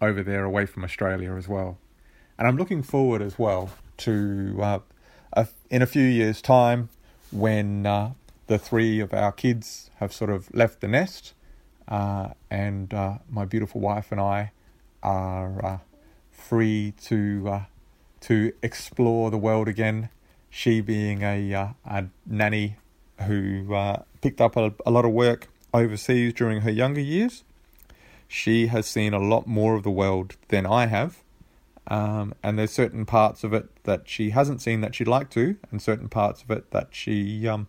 over 0.00 0.22
there 0.22 0.44
away 0.44 0.66
from 0.66 0.84
Australia 0.84 1.34
as 1.34 1.48
well, 1.48 1.78
and 2.38 2.46
I'm 2.46 2.56
looking 2.56 2.82
forward 2.82 3.22
as 3.22 3.38
well 3.38 3.70
to 3.96 4.80
a, 5.32 5.48
in 5.70 5.82
a 5.82 5.86
few 5.86 6.04
years' 6.04 6.42
time 6.42 6.88
when 7.30 7.86
the 8.46 8.58
three 8.58 9.00
of 9.00 9.14
our 9.14 9.32
kids 9.32 9.90
have 9.96 10.12
sort 10.12 10.30
of 10.30 10.52
left 10.54 10.80
the 10.80 10.88
nest, 10.88 11.34
uh, 11.88 12.30
and 12.50 12.92
uh, 12.92 13.18
my 13.30 13.44
beautiful 13.44 13.80
wife 13.80 14.10
and 14.10 14.20
I 14.20 14.52
are 15.02 15.64
uh, 15.64 15.78
free 16.30 16.94
to 17.04 17.48
uh, 17.48 17.62
to 18.20 18.52
explore 18.62 19.30
the 19.30 19.38
world 19.38 19.68
again. 19.68 20.10
She 20.50 20.80
being 20.80 21.22
a 21.22 21.54
uh, 21.54 21.68
a 21.84 22.06
nanny 22.26 22.76
who 23.22 23.74
uh, 23.74 24.02
picked 24.20 24.40
up 24.40 24.56
a, 24.56 24.74
a 24.84 24.90
lot 24.90 25.04
of 25.04 25.12
work 25.12 25.48
overseas 25.72 26.32
during 26.32 26.62
her 26.62 26.70
younger 26.70 27.00
years. 27.00 27.44
She 28.28 28.68
has 28.68 28.86
seen 28.86 29.12
a 29.14 29.18
lot 29.18 29.46
more 29.46 29.74
of 29.74 29.82
the 29.82 29.90
world 29.90 30.36
than 30.48 30.66
I 30.66 30.86
have. 30.86 31.22
Um, 31.86 32.34
and 32.42 32.58
there's 32.58 32.70
certain 32.70 33.04
parts 33.04 33.44
of 33.44 33.52
it 33.52 33.68
that 33.84 34.08
she 34.08 34.30
hasn't 34.30 34.62
seen 34.62 34.80
that 34.80 34.94
she'd 34.94 35.08
like 35.08 35.28
to, 35.30 35.56
and 35.70 35.82
certain 35.82 36.08
parts 36.08 36.42
of 36.42 36.50
it 36.50 36.70
that 36.70 36.88
she 36.92 37.46
um, 37.46 37.66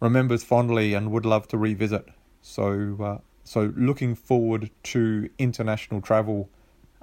remembers 0.00 0.44
fondly 0.44 0.94
and 0.94 1.10
would 1.10 1.24
love 1.24 1.48
to 1.48 1.58
revisit. 1.58 2.08
So, 2.42 2.96
uh, 3.00 3.18
so 3.44 3.72
looking 3.76 4.14
forward 4.14 4.70
to 4.84 5.28
international 5.38 6.00
travel 6.00 6.48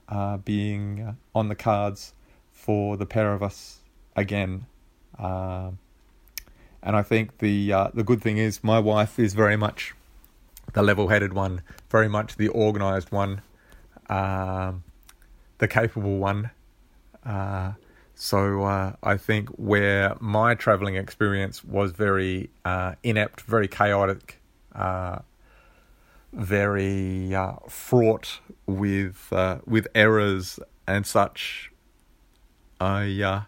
uh, 0.07 0.37
being 0.37 1.01
uh, 1.01 1.13
on 1.33 1.49
the 1.49 1.55
cards 1.55 2.13
for 2.51 2.97
the 2.97 3.05
pair 3.05 3.33
of 3.33 3.43
us 3.43 3.79
again. 4.15 4.65
Um, 5.17 5.79
and 6.81 6.95
I 6.95 7.01
think 7.01 7.39
the 7.39 7.73
uh, 7.73 7.89
the 7.93 8.03
good 8.03 8.21
thing 8.21 8.37
is 8.37 8.63
my 8.63 8.79
wife 8.79 9.17
is 9.17 9.33
very 9.33 9.57
much 9.57 9.95
the 10.73 10.83
level-headed 10.83 11.33
one, 11.33 11.61
very 11.89 12.07
much 12.07 12.35
the 12.35 12.49
organised 12.49 13.11
one, 13.11 13.41
um, 14.09 14.83
the 15.57 15.67
capable 15.67 16.17
one. 16.17 16.51
So 18.15 18.63
uh, 18.63 18.93
I 19.03 19.17
think 19.17 19.49
where 19.49 20.15
my 20.21 20.55
traveling 20.55 20.95
experience 20.95 21.65
was 21.65 21.91
very 21.91 22.49
uh, 22.63 22.95
inept, 23.03 23.41
very 23.41 23.67
chaotic, 23.67 24.41
uh, 24.73 25.19
very 26.31 27.35
uh, 27.35 27.55
fraught 27.67 28.39
with 28.65 29.27
uh, 29.33 29.59
with 29.65 29.87
errors 29.93 30.59
and 30.87 31.05
such, 31.05 31.71
I 32.79 33.21
uh, 33.21 33.41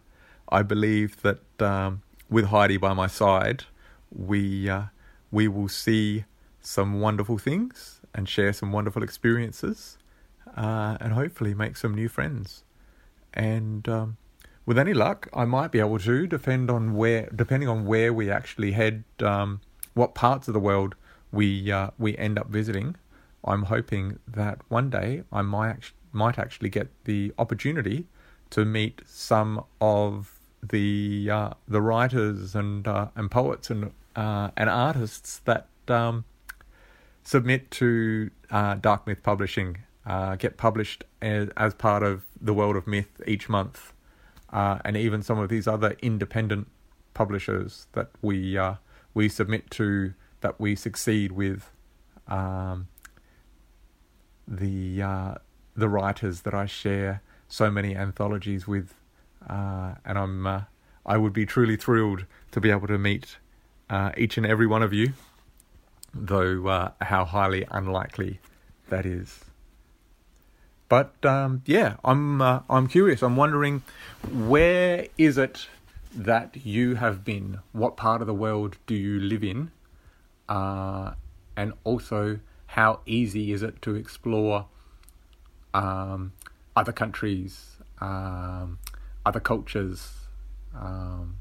I 0.49 0.63
believe 0.63 1.21
that 1.21 1.62
um, 1.62 2.01
with 2.30 2.47
Heidi 2.47 2.75
by 2.75 2.91
my 2.91 3.08
side, 3.08 3.63
we 4.13 4.69
we 5.32 5.47
will 5.47 5.69
see 5.69 6.25
some 6.60 6.99
wonderful 6.99 7.38
things 7.38 8.01
and 8.13 8.27
share 8.27 8.51
some 8.51 8.73
wonderful 8.73 9.01
experiences, 9.01 9.97
and 10.58 11.13
hopefully 11.13 11.53
make 11.53 11.77
some 11.77 11.95
new 11.95 12.10
friends, 12.10 12.65
and. 13.34 13.88
Um, 13.88 14.17
with 14.67 14.77
any 14.77 14.93
luck, 14.93 15.30
I 15.34 15.45
might 15.45 15.71
be 15.71 15.80
able 15.80 15.97
to, 15.99 16.27
depend 16.27 16.69
on 16.69 16.93
where, 16.93 17.30
depending 17.34 17.69
on 17.69 17.86
where 17.86 18.12
we 18.13 18.30
actually 18.30 18.73
head, 18.73 19.06
um, 19.21 19.62
what 19.93 20.13
parts 20.13 20.49
of 20.49 20.53
the 20.53 20.60
world 20.60 20.93
we 21.32 21.71
uh, 21.71 21.89
we 21.97 22.17
end 22.17 22.38
up 22.38 22.49
visiting. 22.49 22.95
I'm 23.45 23.63
hoping 23.63 24.19
that 24.27 24.60
one 24.67 24.89
day 24.89 25.23
I 25.32 25.41
might 25.41 25.93
might 26.12 26.38
actually 26.38 26.69
get 26.69 26.89
the 27.06 27.34
opportunity 27.38 28.08
to 28.49 28.65
meet 28.65 29.01
some 29.06 29.63
of 29.80 30.34
the 30.62 31.30
uh, 31.32 31.49
the 31.67 31.82
writers 31.82 32.53
and 32.53 32.86
uh, 32.88 33.08
and 33.15 33.32
poets 33.32 33.69
and 33.69 33.91
uh, 34.17 34.51
and 34.58 34.69
artists 34.69 35.39
that 35.45 35.67
um, 35.88 36.25
submit 37.23 37.71
to 37.71 38.32
uh, 38.51 38.75
Dark 38.75 39.08
Myth 39.08 39.23
Publishing, 39.23 39.77
uh, 40.06 40.36
get 40.36 40.58
published 40.58 41.06
as, 41.21 41.49
as 41.56 41.73
part 41.73 42.03
of 42.03 42.25
the 42.41 42.53
World 42.53 42.75
of 42.75 42.86
Myth 42.86 43.21
each 43.25 43.47
month 43.47 43.93
uh, 44.52 44.80
and 44.86 44.96
even 44.98 45.22
some 45.22 45.40
of 45.40 45.50
these 45.50 45.68
other 45.68 45.96
independent 46.02 46.68
publishers 47.14 47.88
that 47.94 48.10
we 48.22 48.58
uh, 48.58 48.76
we 49.14 49.28
submit 49.28 49.70
to 49.72 50.14
that 50.42 50.60
we 50.60 50.76
succeed 50.76 51.32
with 51.32 51.72
um, 52.28 52.88
the 54.48 55.02
uh, 55.02 55.36
the 55.76 55.90
writers 55.90 56.42
that 56.42 56.54
I 56.54 56.66
share 56.66 57.22
so 57.48 57.72
many 57.72 57.96
anthologies 57.96 58.68
with, 58.68 58.94
uh, 59.50 59.96
and 60.06 60.18
I'm 60.18 60.48
uh, 60.48 60.62
I 61.06 61.18
would 61.18 61.34
be 61.34 61.46
truly 61.46 61.76
thrilled 61.76 62.26
to 62.52 62.62
be 62.62 62.70
able 62.70 62.88
to 62.88 62.98
meet 62.98 63.38
uh, 63.90 64.12
each 64.18 64.38
and 64.38 64.46
every 64.46 64.68
one 64.68 64.84
of 64.84 64.94
you, 64.94 65.14
though 66.14 66.92
how 67.02 67.26
highly 67.26 67.66
unlikely 67.72 68.40
that 68.90 69.06
is. 69.06 69.47
But 70.89 71.13
um, 71.26 71.63
yeah, 71.65 71.95
I'm 72.04 72.41
uh, 72.41 72.62
I'm 72.69 72.88
curious. 72.88 73.21
I'm 73.21 73.36
wondering 73.36 73.84
where 74.32 75.08
is 75.17 75.38
it 75.38 75.67
that 76.15 76.65
you 76.65 76.95
have 76.95 77.23
been? 77.26 77.60
What 77.73 77.97
part 77.97 78.21
of 78.21 78.28
the 78.28 78.34
world 78.34 78.78
do 78.88 78.95
you 78.95 79.19
live 79.19 79.43
in? 79.43 79.71
Uh, 80.47 81.13
and 81.56 81.73
also, 81.84 82.39
how 82.67 83.02
easy 83.06 83.52
is 83.52 83.63
it 83.63 83.82
to 83.82 83.95
explore 83.95 84.67
um, 85.73 86.32
other 86.76 86.93
countries, 86.93 87.78
um, 88.00 88.80
other 89.26 89.41
cultures? 89.41 90.13
Um, 90.73 91.38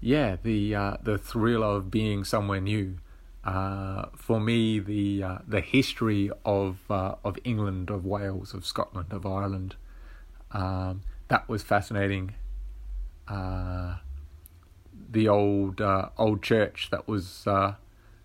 yeah, 0.00 0.36
the 0.42 0.74
uh, 0.74 0.96
the 1.02 1.18
thrill 1.18 1.62
of 1.62 1.90
being 1.90 2.24
somewhere 2.24 2.60
new. 2.60 2.96
Uh, 3.42 4.06
for 4.14 4.38
me, 4.38 4.78
the 4.78 5.22
uh, 5.22 5.38
the 5.46 5.60
history 5.62 6.30
of 6.44 6.78
uh, 6.90 7.14
of 7.24 7.38
England, 7.42 7.88
of 7.88 8.04
Wales, 8.04 8.52
of 8.52 8.66
Scotland, 8.66 9.12
of 9.12 9.24
Ireland, 9.24 9.76
um, 10.52 11.02
that 11.28 11.48
was 11.48 11.62
fascinating. 11.62 12.34
Uh, 13.26 13.96
the 15.10 15.26
old 15.26 15.80
uh, 15.80 16.10
old 16.18 16.42
church 16.42 16.88
that 16.90 17.08
was 17.08 17.48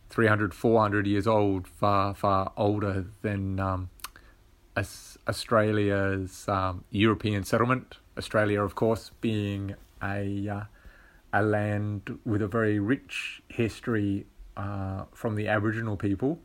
300, 0.10 0.54
400 0.54 1.08
years 1.08 1.28
old, 1.28 1.68
far 1.68 2.14
far 2.14 2.52
older 2.58 3.06
than 3.22 3.58
um, 3.60 3.90
Australia's 4.76 6.46
um, 6.50 6.84
European 6.92 7.46
settlement. 7.46 8.00
Australia, 8.18 8.62
of 8.62 8.76
course, 8.76 9.12
being 9.22 9.76
a 10.04 10.66
a 11.32 11.42
land 11.42 12.20
with 12.26 12.42
a 12.42 12.48
very 12.48 12.80
rich 12.80 13.42
history 13.48 14.26
uh, 14.58 15.06
from 15.14 15.36
the 15.36 15.48
Aboriginal 15.48 15.98
people, 15.98 16.40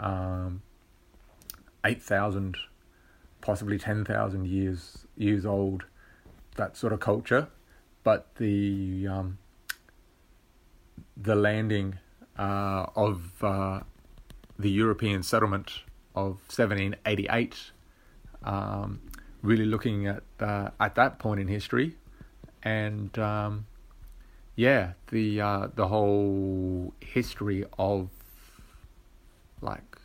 um, 0.00 0.62
eight 1.84 2.02
thousand, 2.02 2.56
possibly 3.40 3.78
ten 3.78 4.04
thousand 4.04 4.46
years 4.46 5.06
years 5.16 5.44
old, 5.44 5.84
that 6.56 6.76
sort 6.76 6.92
of 6.92 7.00
culture, 7.00 7.48
but 8.04 8.34
the 8.36 9.06
um, 9.06 9.38
the 11.16 11.34
landing 11.34 11.98
uh, 12.38 12.86
of 12.94 13.42
uh, 13.42 13.80
the 14.58 14.70
European 14.70 15.22
settlement 15.22 15.82
of 16.14 16.40
1788, 16.48 17.72
um, 18.44 19.00
really 19.42 19.64
looking 19.64 20.06
at 20.06 20.22
uh, 20.40 20.70
at 20.80 20.94
that 20.94 21.18
point 21.18 21.40
in 21.40 21.48
history, 21.48 21.96
and 22.62 23.18
um, 23.18 23.66
yeah, 24.58 24.94
the 25.12 25.40
uh, 25.40 25.68
the 25.72 25.86
whole 25.86 26.92
history 26.98 27.64
of 27.78 28.08
like 29.60 29.96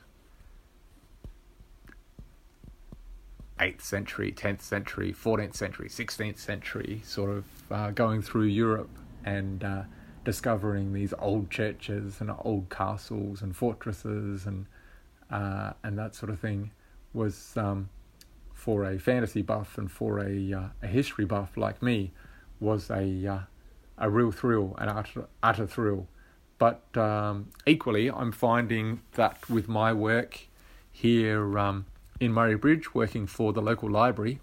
8th 3.60 3.82
century, 3.82 4.32
10th 4.32 4.62
century, 4.62 5.12
14th 5.12 5.56
century, 5.56 5.90
16th 5.90 6.38
century, 6.38 7.02
sort 7.04 7.32
of 7.32 7.46
uh, 7.72 7.90
going 7.90 8.22
through 8.22 8.44
Europe 8.44 8.92
and 9.26 9.64
uh, 9.64 9.82
discovering 10.24 10.94
these 10.94 11.16
old 11.18 11.50
churches 11.50 12.22
and 12.22 12.30
old 12.44 12.70
castles 12.70 13.42
and 13.42 13.56
fortresses 13.56 14.46
and 14.46 14.68
uh, 15.32 15.74
and 15.82 15.98
that 15.98 16.14
sort 16.14 16.30
of 16.30 16.40
thing 16.40 16.70
was 17.12 17.58
um, 17.58 17.90
for 18.54 18.86
a 18.86 19.00
fantasy 19.00 19.42
buff 19.42 19.80
and 19.80 19.92
for 19.92 20.20
a 20.20 20.54
uh, 20.54 20.68
a 20.84 20.88
history 20.88 21.26
buff 21.26 21.58
like 21.58 21.82
me 21.82 22.12
was 22.60 22.92
a 22.92 23.26
uh, 23.26 23.40
a 23.98 24.10
real 24.10 24.32
thrill, 24.32 24.76
an 24.78 24.90
utter, 24.90 25.28
utter 25.42 25.68
thrill. 25.68 26.08
But 26.58 26.96
um, 26.98 27.50
equally, 27.66 28.10
I'm 28.10 28.32
finding 28.32 29.02
that 29.14 29.50
with 29.50 29.68
my 29.68 29.94
work 29.94 30.48
here 30.92 31.58
um, 31.58 31.86
in 32.20 32.32
Murray 32.32 32.56
Bridge, 32.56 32.94
working 32.94 33.28
for 33.28 33.54
the 33.54 33.62
local 33.62 33.90
library, 33.90 34.40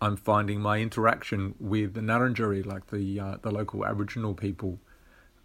I'm 0.00 0.16
finding 0.16 0.60
my 0.60 0.78
interaction 0.78 1.54
with 1.60 1.94
the 1.94 2.00
Ngarrindjeri, 2.00 2.66
like 2.66 2.88
the 2.88 3.20
uh, 3.20 3.36
the 3.40 3.52
local 3.52 3.84
Aboriginal 3.86 4.34
people, 4.34 4.78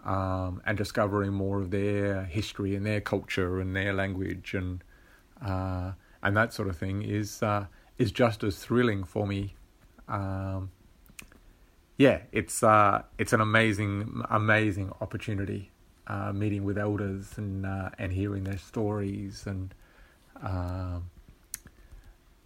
um, 0.04 0.62
and 0.66 0.78
discovering 0.78 1.32
more 1.32 1.60
of 1.60 1.70
their 1.70 2.26
history 2.26 2.76
and 2.76 2.86
their 2.86 3.02
culture 3.02 3.60
and 3.60 3.76
their 3.76 3.94
language 3.94 4.54
and 4.56 4.84
uh, 5.46 5.92
and 6.24 6.36
that 6.36 6.54
sort 6.54 6.68
of 6.70 6.78
thing 6.78 7.04
is 7.04 7.44
uh, 7.44 7.68
is 7.98 8.12
just 8.12 8.44
as 8.44 8.58
thrilling 8.58 9.04
for 9.04 9.28
me. 9.28 9.56
Um, 10.08 10.72
yeah, 11.98 12.22
it's 12.32 12.64
uh, 12.64 13.04
it's 13.18 13.34
an 13.34 13.42
amazing 13.42 14.24
amazing 14.30 14.92
opportunity 15.02 15.72
uh, 16.08 16.32
meeting 16.32 16.64
with 16.64 16.78
elders 16.78 17.38
and 17.38 17.66
uh, 17.66 17.90
and 17.98 18.14
hearing 18.14 18.44
their 18.44 18.58
stories 18.58 19.44
and. 19.46 19.74
Um, 20.42 21.10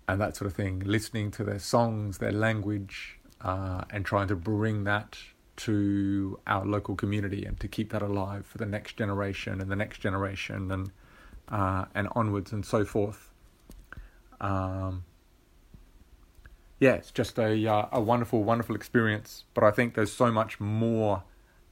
and 0.08 0.20
that 0.20 0.36
sort 0.36 0.50
of 0.50 0.56
thing, 0.56 0.82
listening 0.86 1.32
to 1.32 1.44
their 1.44 1.60
songs, 1.60 2.18
their 2.18 2.34
language, 2.34 3.18
uh, 3.40 3.84
and 3.90 4.06
trying 4.06 4.28
to 4.28 4.36
bring 4.36 4.84
that 4.84 5.18
to 5.58 6.40
our 6.48 6.66
local 6.66 6.96
community 6.96 7.46
and 7.46 7.60
to 7.60 7.68
keep 7.68 7.92
that 7.92 8.02
alive 8.02 8.46
for 8.46 8.58
the 8.58 8.66
next 8.66 8.98
generation 8.98 9.62
and 9.62 9.70
the 9.72 9.76
next 9.76 10.00
generation 10.00 10.72
and 10.72 10.92
uh, 11.50 11.86
and 11.94 12.08
onwards 12.16 12.52
and 12.52 12.66
so 12.66 12.84
forth. 12.84 13.32
Um, 14.40 15.04
yeah, 16.82 16.94
it's 16.94 17.12
just 17.12 17.38
a 17.38 17.68
uh, 17.68 17.86
a 17.92 18.02
wonderful, 18.02 18.44
wonderful 18.44 18.76
experience. 18.76 19.46
But 19.54 19.64
I 19.64 19.70
think 19.70 19.94
there's 19.94 20.12
so 20.12 20.32
much 20.32 20.60
more 20.60 21.22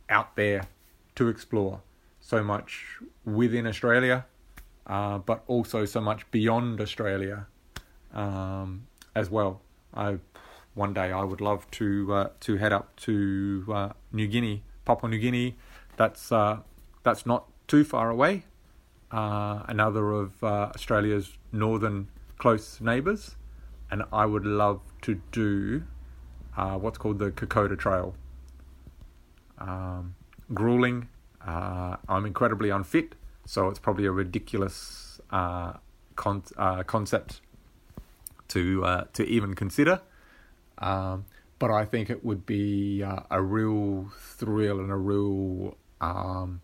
out 0.08 0.36
there 0.36 0.68
to 1.16 1.28
explore, 1.28 1.82
so 2.22 2.44
much 2.44 3.00
within 3.26 3.66
Australia, 3.66 4.28
uh, 4.86 5.18
but 5.18 5.44
also 5.48 5.86
so 5.86 6.00
much 6.00 6.30
beyond 6.30 6.80
Australia 6.80 7.48
um, 8.14 8.86
as 9.16 9.32
well. 9.32 9.62
I 9.96 10.20
one 10.76 10.94
day 10.94 11.12
I 11.12 11.24
would 11.24 11.42
love 11.42 11.70
to 11.72 12.14
uh, 12.14 12.30
to 12.42 12.58
head 12.58 12.72
up 12.72 12.96
to 12.98 13.66
uh, 13.68 13.90
New 14.12 14.28
Guinea, 14.28 14.62
Papua 14.86 15.10
New 15.10 15.18
Guinea. 15.18 15.58
That's 15.98 16.32
uh, 16.32 16.60
that's 17.02 17.26
not 17.26 17.48
too 17.68 17.84
far 17.84 18.12
away. 18.12 18.44
Uh, 19.10 19.64
another 19.68 20.12
of 20.12 20.44
Australia's 20.44 21.36
northern 21.52 22.10
close 22.38 22.80
neighbours, 22.80 23.36
and 23.92 24.04
I 24.12 24.26
would 24.26 24.46
love 24.46 24.82
to 25.04 25.22
do 25.32 25.84
uh, 26.58 26.78
what's 26.78 26.98
called 26.98 27.20
the 27.20 27.32
Kokoda 27.32 27.78
Trail. 27.78 28.16
Um, 29.58 30.16
grueling. 30.54 31.08
I'm 31.42 32.26
incredibly 32.26 32.70
unfit, 32.70 33.16
so 33.46 33.70
it's 33.70 33.80
probably 33.80 34.06
a 34.06 34.12
ridiculous 34.12 35.20
con- 35.32 36.44
concept 36.86 37.42
to 38.50 38.84
uh, 38.84 39.04
to 39.14 39.26
even 39.26 39.54
consider. 39.54 40.02
Um, 40.78 41.26
but 41.58 41.72
I 41.72 41.86
think 41.86 42.10
it 42.10 42.24
would 42.24 42.46
be 42.46 43.04
uh, 43.04 43.22
a 43.30 43.42
real 43.42 44.12
thrill 44.18 44.80
and 44.80 44.92
a 44.92 44.96
real 44.96 45.78
um, 46.02 46.62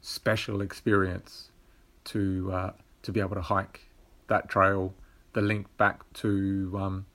special 0.00 0.60
experience 0.60 1.50
to 2.04 2.50
uh, 2.52 2.72
to 3.02 3.12
be 3.12 3.20
able 3.20 3.36
to 3.36 3.42
hike 3.42 3.88
that 4.28 4.48
trail. 4.48 4.94
The 5.36 5.42
link 5.42 5.66
back 5.76 6.10
to 6.14 6.78
um, 6.80 7.06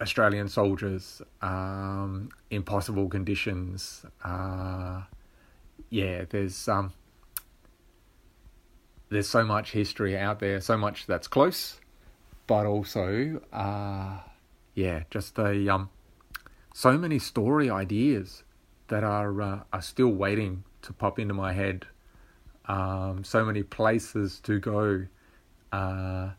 Australian 0.00 0.48
soldiers, 0.48 1.20
um, 1.42 2.30
impossible 2.50 3.10
conditions. 3.10 4.06
Uh, 4.24 5.02
yeah, 5.90 6.24
there's 6.30 6.66
um, 6.66 6.94
there's 9.10 9.28
so 9.28 9.44
much 9.44 9.72
history 9.72 10.16
out 10.16 10.40
there, 10.40 10.62
so 10.62 10.78
much 10.78 11.04
that's 11.04 11.28
close, 11.28 11.78
but 12.46 12.64
also, 12.64 13.42
uh, 13.52 14.16
yeah, 14.74 15.02
just 15.10 15.38
a 15.38 15.68
um, 15.68 15.90
so 16.72 16.96
many 16.96 17.18
story 17.18 17.68
ideas 17.68 18.44
that 18.88 19.04
are 19.04 19.42
uh, 19.42 19.60
are 19.74 19.82
still 19.82 20.08
waiting 20.08 20.64
to 20.80 20.94
pop 20.94 21.18
into 21.18 21.34
my 21.34 21.52
head. 21.52 21.84
Um, 22.66 23.24
so 23.24 23.44
many 23.44 23.62
places 23.62 24.40
to 24.40 24.58
go 24.58 25.06
uh, 25.72 26.30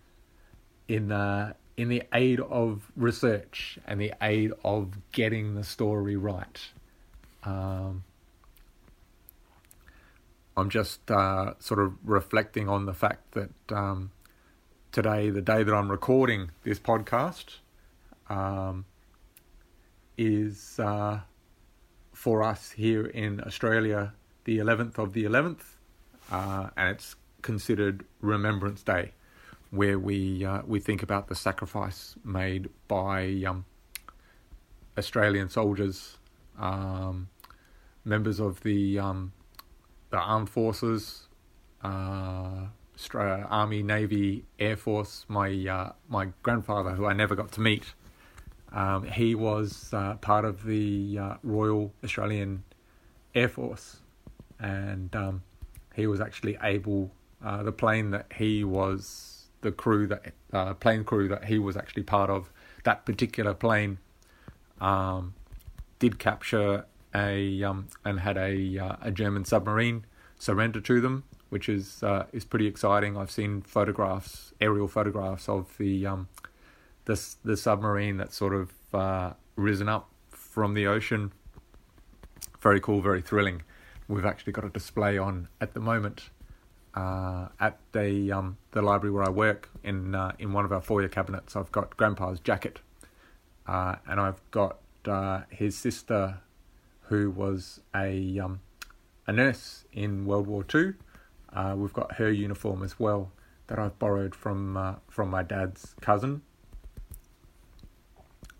in 0.87 1.07
the 1.09 1.55
in 1.75 1.89
the 1.89 2.03
aid 2.13 2.39
of 2.39 2.91
research 2.95 3.79
and 3.87 3.99
the 3.99 4.13
aid 4.21 4.53
of 4.63 4.93
getting 5.11 5.55
the 5.55 5.63
story 5.63 6.15
right. 6.15 6.61
Um, 7.43 8.03
I'm 10.55 10.69
just 10.69 11.09
uh, 11.09 11.55
sort 11.59 11.79
of 11.79 11.93
reflecting 12.03 12.69
on 12.69 12.85
the 12.85 12.93
fact 12.93 13.31
that 13.31 13.49
um, 13.69 14.11
today, 14.91 15.31
the 15.31 15.41
day 15.41 15.63
that 15.63 15.73
I'm 15.73 15.89
recording 15.89 16.51
this 16.63 16.79
podcast, 16.79 17.57
um, 18.29 18.85
is 20.15 20.79
uh, 20.79 21.21
for 22.13 22.43
us 22.43 22.71
here 22.71 23.07
in 23.07 23.41
Australia 23.41 24.13
the 24.45 24.59
11th 24.59 24.97
of 24.97 25.13
the 25.13 25.23
11th, 25.23 25.72
uh, 26.33 26.69
and 26.75 26.89
it's 26.89 27.15
considered 27.43 28.03
Remembrance 28.19 28.81
Day, 28.81 29.11
where 29.69 29.99
we 29.99 30.43
uh, 30.43 30.63
we 30.65 30.79
think 30.79 31.03
about 31.03 31.27
the 31.27 31.35
sacrifice 31.35 32.15
made 32.25 32.69
by 32.87 33.43
um, 33.47 33.65
Australian 34.97 35.49
soldiers, 35.49 36.17
um, 36.59 37.29
members 38.03 38.39
of 38.39 38.61
the 38.61 38.97
um, 38.97 39.31
the 40.09 40.17
armed 40.17 40.49
forces, 40.49 41.27
uh, 41.83 42.65
Army, 43.13 43.83
Navy, 43.83 44.45
Air 44.57 44.75
Force. 44.75 45.25
My 45.27 45.49
uh, 45.67 45.91
my 46.09 46.29
grandfather, 46.41 46.91
who 46.95 47.05
I 47.05 47.13
never 47.13 47.35
got 47.35 47.51
to 47.53 47.61
meet, 47.61 47.93
um, 48.71 49.03
he 49.03 49.35
was 49.35 49.93
uh, 49.93 50.15
part 50.15 50.45
of 50.45 50.63
the 50.63 51.19
uh, 51.19 51.35
Royal 51.43 51.93
Australian 52.03 52.63
Air 53.35 53.49
Force, 53.49 53.97
and 54.59 55.15
um, 55.15 55.43
he 55.93 56.07
was 56.07 56.19
actually 56.19 56.57
able. 56.61 57.11
Uh, 57.43 57.61
the 57.61 57.73
plane 57.73 58.11
that 58.11 58.25
he 58.37 58.63
was 58.63 59.47
the 59.61 59.71
crew 59.71 60.07
that 60.07 60.33
uh, 60.53 60.73
plane 60.75 61.03
crew 61.03 61.27
that 61.27 61.45
he 61.45 61.59
was 61.59 61.75
actually 61.75 62.03
part 62.03 62.29
of 62.29 62.51
that 62.83 63.05
particular 63.05 63.53
plane 63.53 63.97
um, 64.79 65.33
did 65.99 66.19
capture 66.19 66.85
a 67.15 67.63
um, 67.63 67.87
and 68.05 68.19
had 68.19 68.37
a 68.37 68.77
uh, 68.77 68.95
a 69.01 69.11
German 69.11 69.45
submarine 69.45 70.05
surrender 70.37 70.81
to 70.81 71.01
them, 71.01 71.23
which 71.49 71.69
is 71.69 72.03
uh, 72.03 72.25
is 72.33 72.45
pretty 72.45 72.67
exciting. 72.67 73.17
I've 73.17 73.31
seen 73.31 73.61
photographs, 73.61 74.53
aerial 74.59 74.87
photographs 74.87 75.47
of 75.47 75.77
the 75.77 76.05
um, 76.05 76.27
the 77.05 77.21
the 77.43 77.57
submarine 77.57 78.17
that's 78.17 78.35
sort 78.35 78.53
of 78.53 78.71
uh, 78.93 79.33
risen 79.55 79.89
up 79.89 80.09
from 80.29 80.73
the 80.73 80.87
ocean. 80.87 81.31
Very 82.61 82.79
cool, 82.79 83.01
very 83.01 83.21
thrilling. 83.21 83.63
We've 84.13 84.25
actually 84.25 84.53
got 84.53 84.63
a 84.63 84.69
display 84.69 85.17
on 85.17 85.47
at 85.59 85.73
the 85.73 85.79
moment 85.79 86.29
uh, 86.93 87.47
at 87.59 87.79
the 87.93 88.31
um, 88.31 88.57
the 88.69 88.83
library 88.83 89.11
where 89.11 89.23
I 89.23 89.29
work 89.29 89.71
in 89.83 90.13
uh, 90.13 90.33
in 90.37 90.53
one 90.53 90.65
of 90.65 90.71
our 90.71 90.81
foyer 90.81 91.07
cabinets. 91.07 91.55
I've 91.55 91.71
got 91.71 91.97
Grandpa's 91.97 92.39
jacket, 92.39 92.79
uh, 93.65 93.95
and 94.07 94.19
I've 94.19 94.39
got 94.51 94.77
uh, 95.05 95.41
his 95.49 95.75
sister 95.75 96.41
who 97.09 97.31
was 97.31 97.81
a 97.95 98.37
um, 98.37 98.61
a 99.25 99.33
nurse 99.33 99.85
in 99.91 100.27
World 100.27 100.45
War 100.45 100.63
Two. 100.63 100.93
Uh, 101.51 101.73
we've 101.75 101.93
got 101.93 102.13
her 102.17 102.31
uniform 102.31 102.83
as 102.83 102.99
well 102.99 103.31
that 103.65 103.79
I've 103.79 103.97
borrowed 103.97 104.35
from 104.35 104.77
uh, 104.77 104.95
from 105.09 105.31
my 105.31 105.41
dad's 105.41 105.95
cousin. 106.01 106.43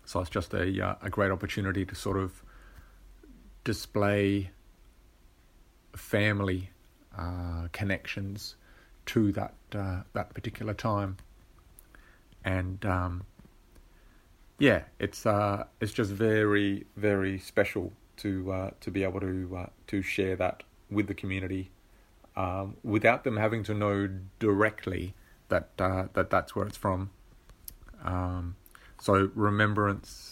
So 0.04 0.18
it's 0.18 0.30
just 0.30 0.52
a 0.52 0.96
a 1.00 1.10
great 1.10 1.30
opportunity 1.30 1.86
to 1.86 1.94
sort 1.94 2.16
of 2.16 2.42
display 3.62 4.50
family 5.96 6.70
uh, 7.16 7.68
connections 7.72 8.56
to 9.06 9.32
that 9.32 9.54
uh, 9.74 10.02
that 10.12 10.34
particular 10.34 10.74
time, 10.74 11.16
and 12.44 12.84
um, 12.86 13.22
yeah, 14.58 14.82
it's 14.98 15.26
uh, 15.26 15.64
it's 15.80 15.92
just 15.92 16.10
very 16.10 16.86
very 16.96 17.38
special 17.38 17.92
to 18.18 18.52
uh, 18.52 18.70
to 18.80 18.90
be 18.90 19.04
able 19.04 19.20
to 19.20 19.56
uh, 19.56 19.66
to 19.88 20.02
share 20.02 20.36
that 20.36 20.62
with 20.90 21.06
the 21.06 21.14
community 21.14 21.70
um, 22.36 22.76
without 22.82 23.24
them 23.24 23.36
having 23.36 23.62
to 23.64 23.74
know 23.74 24.08
directly 24.38 25.14
that 25.48 25.70
uh, 25.78 26.06
that 26.14 26.30
that's 26.30 26.54
where 26.56 26.66
it's 26.66 26.76
from. 26.76 27.10
Um, 28.04 28.56
so 29.00 29.30
remembrance 29.34 30.30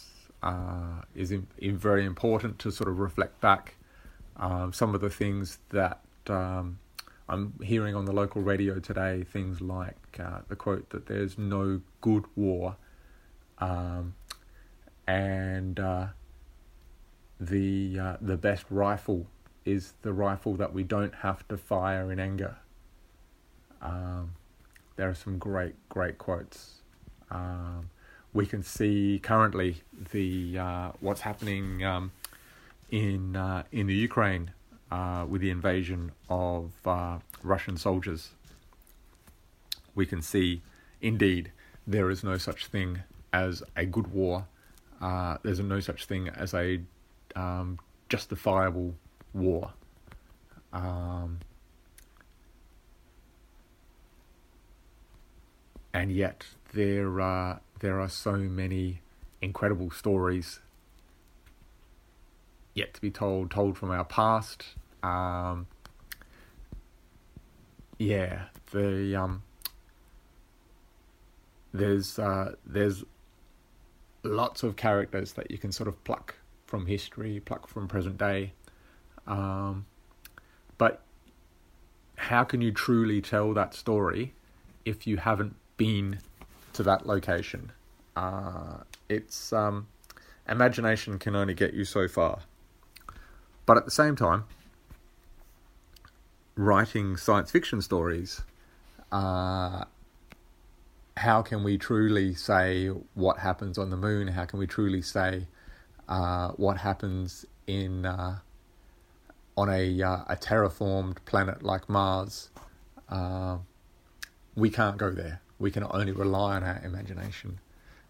is 1.14 1.30
in, 1.30 1.46
in 1.58 1.76
very 1.76 2.04
important 2.04 2.58
to 2.58 2.70
sort 2.70 2.88
of 2.88 2.98
reflect 2.98 3.40
back 3.40 3.76
um, 4.42 4.72
some 4.72 4.92
of 4.94 5.00
the 5.00 5.08
things 5.08 5.58
that 5.70 6.00
um, 6.26 6.80
I'm 7.28 7.54
hearing 7.62 7.94
on 7.94 8.04
the 8.04 8.12
local 8.12 8.42
radio 8.42 8.80
today. 8.80 9.22
Things 9.22 9.60
like 9.60 10.18
uh, 10.18 10.40
the 10.48 10.56
quote 10.56 10.90
that 10.90 11.06
there's 11.06 11.38
no 11.38 11.80
good 12.00 12.24
war, 12.34 12.76
um, 13.58 14.14
and 15.06 15.78
uh, 15.78 16.06
the 17.40 17.98
uh, 17.98 18.16
the 18.20 18.36
best 18.36 18.64
rifle 18.68 19.26
is 19.64 19.94
the 20.02 20.12
rifle 20.12 20.54
that 20.56 20.74
we 20.74 20.82
don't 20.82 21.14
have 21.14 21.46
to 21.46 21.56
fire 21.56 22.10
in 22.10 22.18
anger. 22.18 22.56
Um, 23.80 24.32
there 24.96 25.08
are 25.08 25.14
some 25.14 25.38
great, 25.38 25.74
great 25.88 26.18
quotes. 26.18 26.82
Um, 27.30 27.90
we 28.32 28.46
can 28.46 28.64
see 28.64 29.20
currently 29.22 29.82
the 30.10 30.58
uh, 30.58 30.92
what's 30.98 31.20
happening 31.20 31.84
um, 31.84 32.10
in 32.92 33.34
uh, 33.34 33.64
in 33.72 33.88
the 33.88 33.94
Ukraine 33.94 34.52
uh, 34.92 35.26
with 35.28 35.40
the 35.40 35.50
invasion 35.50 36.12
of 36.28 36.70
uh, 36.86 37.18
Russian 37.42 37.76
soldiers. 37.76 38.30
We 39.94 40.06
can 40.06 40.22
see, 40.22 40.62
indeed, 41.00 41.50
there 41.86 42.10
is 42.10 42.22
no 42.22 42.36
such 42.38 42.66
thing 42.66 43.00
as 43.32 43.62
a 43.74 43.84
good 43.86 44.08
war. 44.08 44.46
Uh, 45.00 45.38
there's 45.42 45.58
no 45.58 45.80
such 45.80 46.04
thing 46.04 46.28
as 46.28 46.54
a 46.54 46.80
um, 47.34 47.78
justifiable 48.08 48.94
war. 49.32 49.72
Um, 50.72 51.40
and 55.92 56.12
yet 56.12 56.44
there 56.72 57.20
are 57.20 57.60
there 57.80 58.00
are 58.00 58.08
so 58.08 58.36
many 58.36 59.00
incredible 59.40 59.90
stories 59.90 60.60
yet 62.74 62.94
to 62.94 63.00
be 63.00 63.10
told, 63.10 63.50
told 63.50 63.76
from 63.76 63.90
our 63.90 64.04
past. 64.04 64.64
Um, 65.02 65.66
yeah, 67.98 68.44
the 68.72 69.16
um, 69.16 69.42
there's 71.72 72.18
uh, 72.18 72.54
there's 72.66 73.04
lots 74.22 74.62
of 74.62 74.76
characters 74.76 75.32
that 75.32 75.50
you 75.50 75.58
can 75.58 75.72
sort 75.72 75.88
of 75.88 76.02
pluck 76.04 76.36
from 76.66 76.86
history, 76.86 77.40
pluck 77.40 77.66
from 77.66 77.88
present 77.88 78.18
day, 78.18 78.52
um, 79.26 79.86
but 80.78 81.02
how 82.16 82.44
can 82.44 82.60
you 82.60 82.72
truly 82.72 83.20
tell 83.20 83.52
that 83.54 83.74
story 83.74 84.34
if 84.84 85.06
you 85.06 85.16
haven't 85.16 85.56
been 85.76 86.18
to 86.72 86.82
that 86.82 87.06
location? 87.06 87.72
Uh, 88.16 88.78
it's 89.08 89.52
um, 89.52 89.86
imagination 90.48 91.18
can 91.18 91.34
only 91.34 91.54
get 91.54 91.74
you 91.74 91.84
so 91.84 92.08
far. 92.08 92.40
But 93.66 93.76
at 93.76 93.84
the 93.84 93.90
same 93.90 94.16
time, 94.16 94.44
writing 96.56 97.16
science 97.16 97.50
fiction 97.50 97.80
stories, 97.80 98.42
uh, 99.10 99.84
how 101.16 101.42
can 101.42 101.62
we 101.62 101.78
truly 101.78 102.34
say 102.34 102.88
what 103.14 103.38
happens 103.38 103.78
on 103.78 103.90
the 103.90 103.96
moon? 103.96 104.28
How 104.28 104.44
can 104.44 104.58
we 104.58 104.66
truly 104.66 105.02
say 105.02 105.46
uh, 106.08 106.48
what 106.50 106.78
happens 106.78 107.46
in 107.66 108.06
uh, 108.06 108.38
on 109.56 109.68
a 109.68 110.02
uh, 110.02 110.24
a 110.28 110.36
terraformed 110.36 111.18
planet 111.24 111.62
like 111.62 111.88
Mars? 111.88 112.50
Uh, 113.08 113.58
we 114.56 114.70
can't 114.70 114.96
go 114.96 115.10
there. 115.10 115.40
We 115.58 115.70
can 115.70 115.84
only 115.90 116.12
rely 116.12 116.56
on 116.56 116.64
our 116.64 116.80
imagination. 116.84 117.60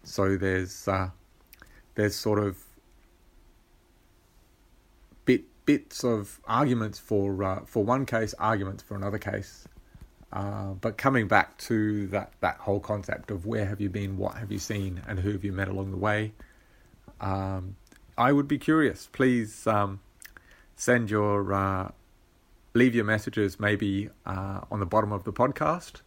So 0.03 0.37
there's 0.37 0.87
uh, 0.87 1.09
there's 1.95 2.15
sort 2.15 2.39
of 2.39 2.57
bits 5.65 6.03
of 6.03 6.39
arguments 6.45 6.99
for 6.99 7.43
uh, 7.43 7.61
for 7.65 7.83
one 7.83 8.05
case, 8.05 8.33
arguments 8.39 8.83
for 8.83 8.95
another 8.95 9.17
case. 9.17 9.67
Uh, 10.31 10.73
but 10.73 10.97
coming 10.97 11.27
back 11.27 11.57
to 11.59 12.07
that 12.07 12.33
that 12.41 12.57
whole 12.57 12.79
concept 12.79 13.31
of 13.31 13.45
where 13.45 13.65
have 13.65 13.79
you 13.79 13.89
been, 13.89 14.17
what 14.17 14.35
have 14.37 14.51
you 14.51 14.59
seen, 14.59 15.01
and 15.07 15.19
who 15.19 15.31
have 15.31 15.43
you 15.43 15.51
met 15.51 15.67
along 15.67 15.91
the 15.91 15.97
way, 15.97 16.33
um, 17.21 17.75
I 18.17 18.31
would 18.31 18.47
be 18.47 18.57
curious. 18.57 19.07
Please 19.11 19.67
um, 19.67 19.99
send 20.75 21.09
your 21.09 21.53
uh, 21.53 21.91
leave 22.73 22.95
your 22.95 23.05
messages 23.05 23.59
maybe 23.59 24.09
uh, 24.25 24.61
on 24.71 24.79
the 24.79 24.85
bottom 24.85 25.11
of 25.11 25.23
the 25.23 25.33
podcast, 25.33 26.01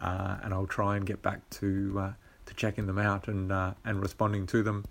uh, 0.00 0.38
and 0.42 0.54
I'll 0.54 0.66
try 0.66 0.96
and 0.96 1.04
get 1.04 1.20
back 1.20 1.48
to 1.50 1.96
uh, 1.98 2.12
to 2.46 2.54
checking 2.54 2.86
them 2.86 2.98
out 2.98 3.26
and 3.26 3.50
and 3.84 4.00
responding 4.00 4.46
to 4.48 4.62
them, 4.62 4.84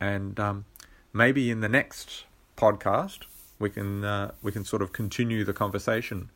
and 0.00 0.40
um, 0.40 0.64
maybe 1.12 1.50
in 1.50 1.60
the 1.60 1.68
next 1.68 2.24
podcast 2.56 3.26
we 3.62 3.70
can 3.70 4.04
uh, 4.04 4.32
we 4.42 4.52
can 4.52 4.64
sort 4.64 4.82
of 4.82 4.92
continue 4.92 5.44
the 5.44 5.54
conversation. 5.54 6.28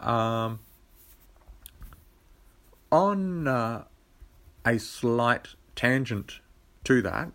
Um, 0.00 0.60
on 2.90 3.48
uh, 3.48 3.84
a 4.64 4.78
slight 4.78 5.48
tangent 5.74 6.38
to 6.84 7.02
that, 7.02 7.32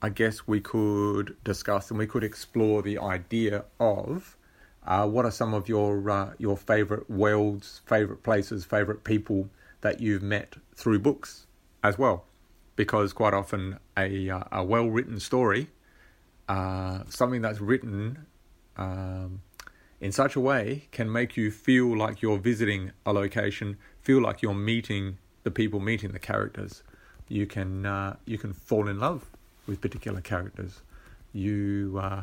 I 0.00 0.08
guess 0.08 0.46
we 0.46 0.60
could 0.60 1.36
discuss 1.44 1.90
and 1.90 1.98
we 1.98 2.06
could 2.06 2.24
explore 2.24 2.82
the 2.82 2.98
idea 2.98 3.64
of 3.78 4.36
uh, 4.86 5.06
what 5.06 5.24
are 5.24 5.30
some 5.30 5.52
of 5.54 5.68
your 5.68 6.10
uh, 6.10 6.32
your 6.38 6.56
favorite 6.56 7.08
worlds, 7.10 7.82
favorite 7.86 8.22
places, 8.22 8.64
favorite 8.64 9.04
people 9.04 9.50
that 9.82 10.00
you've 10.00 10.22
met 10.22 10.56
through 10.74 11.00
books 11.00 11.46
as 11.82 11.98
well, 11.98 12.24
because 12.76 13.12
quite 13.12 13.34
often 13.34 13.78
a 13.96 14.30
uh, 14.30 14.44
a 14.50 14.64
well 14.64 14.88
written 14.88 15.20
story, 15.20 15.68
uh, 16.48 17.04
something 17.08 17.42
that's 17.42 17.60
written 17.60 18.26
um, 18.76 19.42
in 20.00 20.12
such 20.12 20.36
a 20.36 20.40
way, 20.40 20.88
can 20.92 21.10
make 21.10 21.36
you 21.36 21.50
feel 21.50 21.96
like 21.96 22.20
you're 22.20 22.38
visiting 22.38 22.92
a 23.06 23.12
location, 23.12 23.78
feel 24.02 24.20
like 24.20 24.42
you're 24.42 24.54
meeting 24.54 25.18
the 25.44 25.50
people, 25.50 25.80
meeting 25.80 26.12
the 26.12 26.18
characters. 26.18 26.82
You 27.28 27.46
can 27.46 27.86
uh, 27.86 28.16
you 28.26 28.36
can 28.36 28.52
fall 28.52 28.88
in 28.88 28.98
love 28.98 29.30
with 29.66 29.80
particular 29.80 30.20
characters. 30.20 30.82
You 31.32 31.98
uh, 32.02 32.22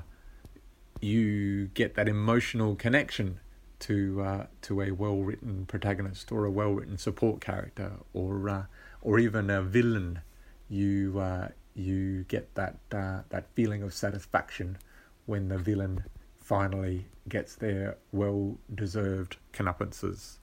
you 1.00 1.68
get 1.68 1.96
that 1.96 2.08
emotional 2.08 2.76
connection 2.76 3.40
to 3.80 4.22
uh, 4.22 4.46
to 4.64 4.82
a 4.82 4.92
well 4.92 5.18
written 5.18 5.66
protagonist 5.66 6.32
or 6.32 6.46
a 6.46 6.52
well 6.52 6.72
written 6.72 6.98
support 6.98 7.42
character 7.42 7.94
or 8.14 8.50
uh, 8.50 8.66
or 9.02 9.18
even 9.18 9.50
a 9.50 9.62
villain, 9.64 10.22
you 10.70 11.20
uh, 11.20 11.48
you 11.76 12.24
get 12.28 12.54
that 12.56 12.78
uh, 12.92 13.22
that 13.30 13.46
feeling 13.56 13.84
of 13.84 13.94
satisfaction 13.94 14.78
when 15.26 15.48
the 15.48 15.58
villain 15.58 16.04
finally 16.38 17.06
gets 17.30 17.56
their 17.56 17.98
well 18.12 18.58
deserved 18.74 19.38
comeuppances. 19.54 20.38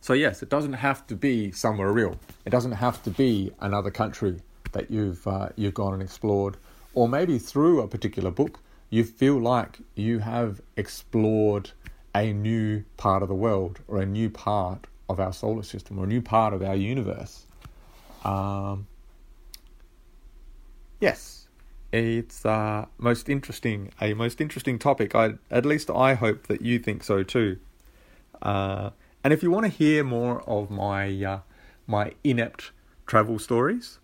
So 0.00 0.12
yes, 0.12 0.42
it 0.42 0.48
doesn't 0.48 0.74
have 0.74 1.06
to 1.08 1.16
be 1.16 1.52
somewhere 1.52 1.92
real. 1.92 2.16
It 2.44 2.50
doesn't 2.50 2.72
have 2.72 3.02
to 3.02 3.10
be 3.10 3.52
another 3.60 3.90
country 3.90 4.40
that 4.72 4.90
you've 4.90 5.26
uh, 5.26 5.48
you've 5.56 5.74
gone 5.74 5.94
and 5.94 6.02
explored, 6.02 6.56
or 6.94 7.08
maybe 7.08 7.38
through 7.38 7.82
a 7.82 7.88
particular 7.88 8.30
book 8.30 8.60
you 8.90 9.04
feel 9.04 9.38
like 9.38 9.78
you 9.94 10.18
have 10.18 10.60
explored 10.76 11.70
a 12.14 12.32
new 12.32 12.82
part 12.96 13.22
of 13.22 13.28
the 13.28 13.34
world 13.34 13.80
or 13.86 14.00
a 14.00 14.06
new 14.06 14.30
part 14.30 14.86
of 15.08 15.20
our 15.20 15.32
solar 15.32 15.62
system 15.62 15.98
or 15.98 16.04
a 16.04 16.06
new 16.06 16.22
part 16.22 16.54
of 16.54 16.62
our 16.62 16.74
universe. 16.74 17.44
Um, 18.24 18.86
yes, 21.00 21.48
it's 21.92 22.44
uh, 22.44 22.86
most 22.98 23.28
interesting, 23.28 23.92
a 24.00 24.14
most 24.14 24.40
interesting 24.40 24.78
topic. 24.78 25.14
I, 25.14 25.34
at 25.50 25.64
least 25.64 25.90
I 25.90 26.14
hope 26.14 26.46
that 26.48 26.62
you 26.62 26.78
think 26.78 27.02
so 27.02 27.22
too. 27.22 27.58
Uh, 28.42 28.90
and 29.24 29.32
if 29.32 29.42
you 29.42 29.50
want 29.50 29.64
to 29.64 29.70
hear 29.70 30.04
more 30.04 30.42
of 30.48 30.70
my 30.70 31.24
uh, 31.24 31.40
my 31.86 32.12
inept 32.22 32.70
travel 33.06 33.38
stories, 33.38 33.98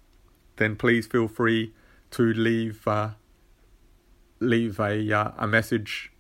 then 0.57 0.76
please 0.76 1.07
feel 1.07 1.28
free 1.28 1.72
to 2.12 2.22
leave 2.32 2.86
uh, 2.88 3.11
leave 4.40 4.80
a 4.80 5.12
uh, 5.12 5.32
a 5.38 5.47
message 5.47 6.12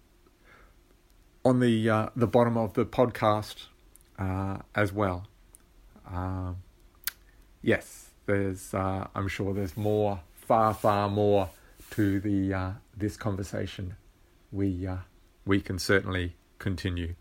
on 1.44 1.60
the 1.60 1.88
uh, 1.88 2.08
the 2.14 2.26
bottom 2.26 2.56
of 2.56 2.74
the 2.74 2.84
podcast 2.84 3.66
uh, 4.18 4.58
as 4.74 4.92
well. 4.92 5.26
Um, 6.06 6.58
yes, 7.62 8.10
there's 8.26 8.74
uh, 8.74 9.08
I'm 9.14 9.28
sure 9.28 9.52
there's 9.52 9.76
more, 9.76 10.20
far 10.46 10.74
far 10.74 11.08
more 11.08 11.50
to 11.90 12.20
the 12.20 12.52
uh, 12.52 12.70
this 12.96 13.16
conversation 13.16 13.96
we 14.52 14.86
uh, 14.86 14.98
we 15.44 15.60
can 15.60 15.78
certainly 15.78 16.36
continue. 16.58 17.14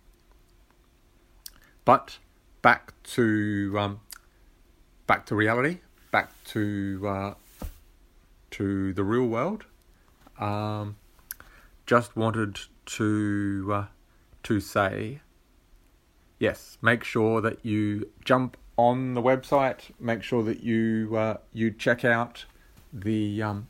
But 1.85 2.17
back 2.61 2.93
to 3.15 3.75
um, 3.77 3.99
back 5.07 5.25
to 5.27 5.35
reality, 5.35 5.79
back 6.11 6.31
to 6.45 7.01
uh, 7.05 7.33
to 8.51 8.93
the 8.93 9.03
real 9.03 9.27
world. 9.27 9.65
Um, 10.39 10.95
just 11.85 12.15
wanted 12.15 12.59
to 12.85 13.69
uh, 13.73 13.85
to 14.43 14.59
say, 14.59 15.21
yes, 16.39 16.77
make 16.81 17.03
sure 17.03 17.41
that 17.41 17.65
you 17.65 18.09
jump 18.23 18.57
on 18.77 19.13
the 19.13 19.21
website. 19.21 19.91
Make 19.99 20.23
sure 20.23 20.43
that 20.43 20.63
you 20.63 21.15
uh, 21.15 21.37
you 21.51 21.71
check 21.71 22.05
out 22.05 22.45
the 22.93 23.41
um, 23.41 23.67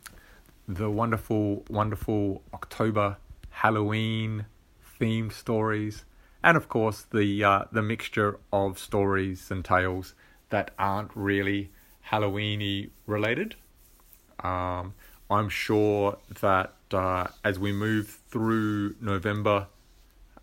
the 0.68 0.90
wonderful 0.90 1.64
wonderful 1.70 2.44
October 2.54 3.18
Halloween 3.50 4.46
themed 5.00 5.32
stories, 5.32 6.04
and 6.44 6.58
of 6.58 6.68
course 6.68 7.04
the 7.04 7.44
uh, 7.44 7.64
the 7.72 7.82
mixture 7.82 8.40
of 8.52 8.78
stories 8.78 9.50
and 9.50 9.64
tales 9.64 10.14
that 10.50 10.72
aren't 10.78 11.12
really 11.16 11.72
Halloweeny 12.12 12.90
related. 13.08 13.56
Um, 14.40 14.94
I'm 15.30 15.50
sure 15.50 16.18
that 16.42 16.74
uh, 16.92 17.28
as 17.44 17.58
we 17.58 17.72
move 17.72 18.20
through 18.28 18.96
November, 19.00 19.68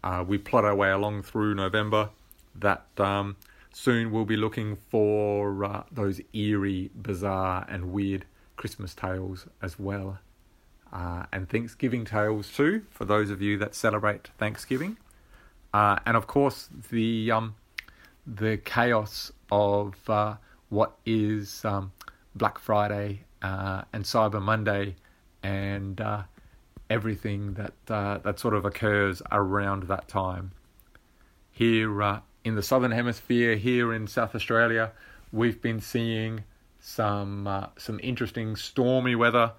uh, 0.03 0.25
we 0.27 0.39
plot 0.39 0.65
our 0.65 0.75
way 0.75 0.91
along 0.91 1.23
through 1.23 1.55
November, 1.55 2.11
that 2.55 2.87
um, 2.99 3.37
soon 3.73 4.11
we'll 4.11 4.25
be 4.25 4.37
looking 4.37 4.77
for 4.89 5.65
uh, 5.65 5.83
those 5.93 6.21
eerie, 6.33 6.91
bizarre, 6.95 7.67
and 7.69 7.93
weird 7.93 8.25
Christmas 8.61 8.95
tales 8.95 9.47
as 9.63 9.79
well. 9.79 10.19
Uh, 10.93 11.25
and 11.33 11.49
Thanksgiving 11.49 12.05
tales 12.05 12.53
too, 12.53 12.83
for 12.91 13.07
those 13.07 13.31
of 13.31 13.41
you 13.41 13.57
that 13.57 13.75
celebrate 13.75 14.29
Thanksgiving. 14.37 14.99
Uh, 15.73 15.99
and 16.05 16.15
of 16.15 16.27
course, 16.27 16.69
the 16.91 17.31
um, 17.31 17.55
the 18.27 18.59
chaos 18.59 19.33
of 19.51 19.95
uh, 20.11 20.35
what 20.69 20.99
is 21.07 21.65
um, 21.65 21.93
Black 22.35 22.59
Friday 22.59 23.25
uh, 23.41 23.83
and 23.95 24.05
Cyber 24.05 24.43
Monday 24.43 24.97
and 25.43 25.99
uh, 25.99 26.25
everything 26.91 27.55
that 27.55 27.73
uh, 27.89 28.19
that 28.19 28.39
sort 28.39 28.53
of 28.53 28.67
occurs 28.67 29.23
around 29.33 29.85
that 29.85 30.07
time. 30.07 30.51
Here 31.51 32.21
in 32.45 32.57
the 32.57 32.63
southern 32.63 32.91
hemisphere, 32.91 33.57
here 33.57 33.95
in 33.95 34.07
South 34.07 34.35
Australia, 34.35 34.93
we've 35.33 35.63
been 35.63 35.81
seeing 35.81 36.45
some 36.81 37.47
uh, 37.47 37.67
some 37.77 38.01
interesting 38.03 38.57
stormy 38.57 39.15
weather, 39.15 39.53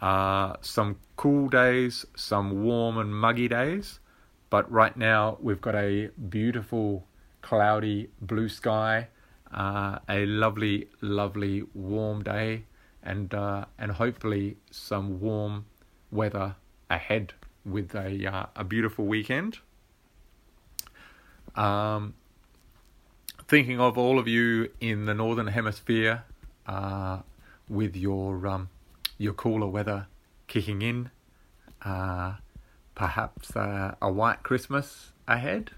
uh, 0.00 0.54
some 0.60 0.96
cool 1.16 1.48
days, 1.48 2.06
some 2.16 2.62
warm 2.62 2.98
and 2.98 3.14
muggy 3.14 3.48
days. 3.48 4.00
But 4.50 4.70
right 4.70 4.96
now 4.96 5.36
we've 5.40 5.60
got 5.60 5.74
a 5.74 6.10
beautiful 6.28 7.06
cloudy 7.42 8.10
blue 8.20 8.48
sky, 8.48 9.08
uh, 9.52 9.98
a 10.08 10.24
lovely, 10.26 10.88
lovely 11.00 11.64
warm 11.74 12.22
day, 12.22 12.64
and 13.02 13.34
uh, 13.34 13.66
and 13.78 13.92
hopefully 13.92 14.56
some 14.70 15.20
warm 15.20 15.66
weather 16.10 16.56
ahead 16.88 17.34
with 17.64 17.94
a 17.94 18.26
uh, 18.26 18.46
a 18.56 18.64
beautiful 18.64 19.04
weekend. 19.04 19.58
Um, 21.54 22.14
thinking 23.48 23.80
of 23.80 23.98
all 23.98 24.18
of 24.18 24.28
you 24.28 24.70
in 24.80 25.06
the 25.06 25.14
northern 25.14 25.48
hemisphere 25.48 26.22
uh, 26.68 27.20
with 27.68 27.96
your 27.96 28.46
um, 28.46 28.68
your 29.16 29.32
cooler 29.32 29.66
weather 29.66 30.06
kicking 30.46 30.82
in, 30.82 31.10
uh, 31.84 32.34
perhaps 32.94 33.56
uh, 33.56 33.94
a 34.00 34.12
white 34.12 34.42
Christmas 34.42 35.12
ahead. 35.26 35.70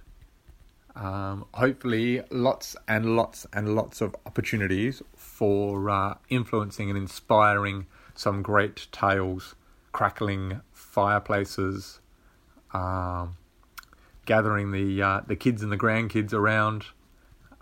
Um, 0.96 1.46
hopefully, 1.54 2.22
lots 2.30 2.76
and 2.88 3.16
lots 3.16 3.46
and 3.52 3.74
lots 3.74 4.00
of 4.00 4.14
opportunities 4.26 5.02
for 5.14 5.88
uh, 5.88 6.14
influencing 6.28 6.90
and 6.90 6.98
inspiring 6.98 7.86
some 8.14 8.42
great 8.42 8.88
tales, 8.90 9.54
crackling 9.92 10.60
fireplaces, 10.72 12.00
um, 12.74 13.36
gathering 14.26 14.72
the 14.72 15.00
uh, 15.00 15.20
the 15.26 15.36
kids 15.36 15.62
and 15.62 15.70
the 15.70 15.78
grandkids 15.78 16.32
around, 16.32 16.86